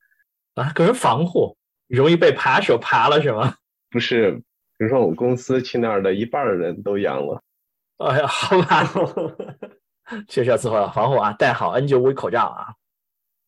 [0.55, 1.57] 啊，个人防护
[1.89, 3.55] 容易被扒手扒了是吗？
[3.91, 4.31] 不是，
[4.77, 7.41] 比如说我们公司去那儿的一半的人都阳了。
[7.97, 8.89] 哎呀，好吧，
[10.29, 12.67] 确实要做好防护啊，戴好 N95 口罩啊。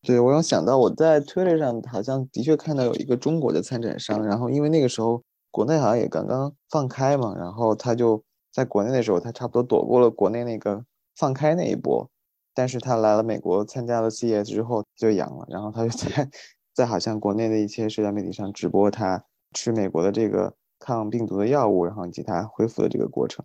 [0.02, 8.22] 对，我有想到我在 Twitter 上好像的确看到有一个中国的参展商，然后因为那个时候国内好像也刚刚放开嘛，然后他就。
[8.52, 10.82] 在国内的时候，他差不多躲过了国内那个
[11.14, 12.08] 放开那一波，
[12.56, 16.28] 但是他来了美国参加了 CES 之后就阳了，然后他就在
[16.72, 23.44] 在好像国内的一些社交媒体上直播他吃美国的这个抗病毒的药物，然后以及他恢复的这个过程。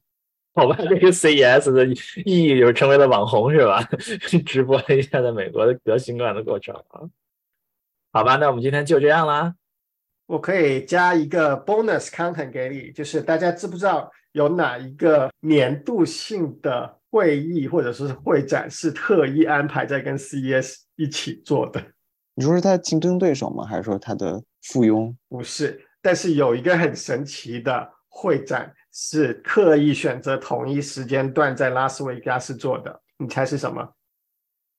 [0.53, 1.85] 好吧，这个 CES 的
[2.25, 3.83] 意义就是成为了网红是吧？
[4.45, 7.01] 直播一下在美国的得新冠的过程啊。
[8.13, 9.55] 好吧，那我们今天就这样啦。
[10.27, 14.09] 我可以加一个 bonus content 给你，就是大家知不知道？
[14.33, 21.85] 有哪一个年度性的会议或者说是会展是特意安排在跟 CES 一起做的？
[22.35, 23.65] 你说是他竞争对手吗？
[23.65, 25.13] 还是说他的附庸？
[25.27, 33.93] 不是，但是有一个很神奇的会展是刻意选择同一时间段在拉斯维加斯做的，你猜是什么？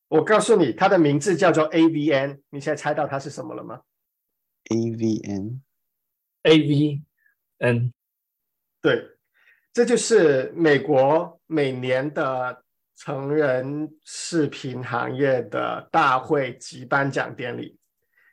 [0.08, 3.82] 我告诉你，它的名字叫做 AVN，你现在猜到它是什么了吗
[4.70, 5.52] ？AVN，AVN，
[8.80, 9.08] 对。
[9.74, 12.62] 这就是美国每年的
[12.96, 17.76] 成人视频行业的大会及颁奖典礼，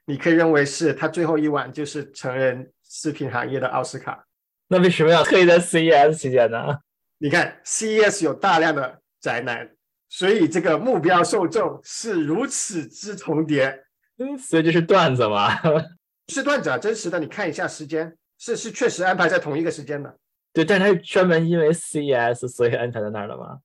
[0.05, 4.25] 你可以认为是他最后一晚就是成人视频行业的奥斯卡。
[4.69, 6.79] 那为什么要特意在 CES 期间呢？
[7.17, 9.69] 你看 CES 有大量的宅男，
[10.07, 13.83] 所以这个目标受众是如此之重叠。
[14.17, 15.59] 嗯，所以这是段子吗？
[16.31, 17.19] 是段子啊，真实的。
[17.19, 20.17] 你看一下时间，是是确实安排在同一个时间的。
[20.53, 23.59] 对，但他是专门因为 CES 所以安排在那儿的吗？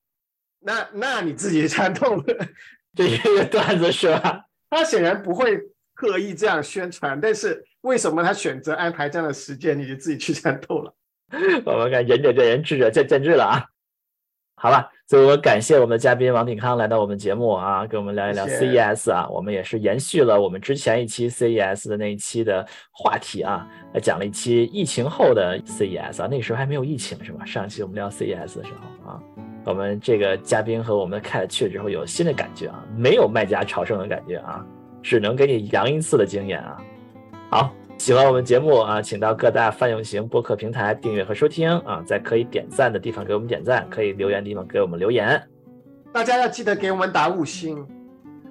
[0.60, 2.24] 那那你自己参透了，
[2.96, 4.44] 这一个段子是吧？
[4.70, 5.60] 他显然不会
[5.94, 10.94] 刻意这样宣传，但是为什么他选择安排这样的时间，你就自己去参透了。
[11.66, 13.64] 我们看仁者见仁，智者见见智了啊。
[14.56, 19.28] 好了，所以我感谢我们的嘉宾王鼎康来到我们节目啊，跟我们聊一聊 CES 啊。
[19.28, 26.28] 我们也是延续了我们之前一期 CES 的那一期的话题啊，来讲了一期疫情后的 CES 啊。
[26.30, 27.44] 那个时候还没有疫情是吧？
[27.44, 29.20] 上期我们聊 CES 的时候啊，
[29.66, 34.64] 我们这个嘉宾和我们的 Cat 去了之后有新的感觉啊，没有卖家朝圣的感觉啊，
[35.02, 36.78] 只能给你扬一次的经验啊。
[37.50, 37.74] 好。
[37.98, 45.42] 喜欢我们节目啊，请到各大泛用型播客平台订阅和收听啊，在可以点赞的地方给我们点赞，可以留言的地方给我们留言。
[46.12, 47.84] 大家要记得给我们打五星。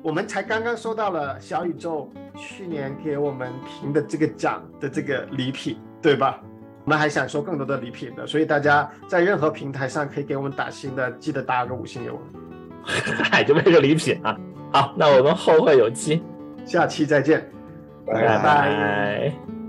[0.02, 6.42] 我们才刚刚收到了小宇宙去年给我们评的这个奖的这个礼品，对吧？
[6.84, 12.28] 我们还想收更多的礼品的，所以大家在任何平台上可以给我们打星的，记得打个五星给我们。
[13.32, 14.38] 嗨，就为个礼品啊！
[14.74, 16.22] 好，那我们后会有期，
[16.66, 17.53] 下期再见。
[18.06, 19.63] 拜拜。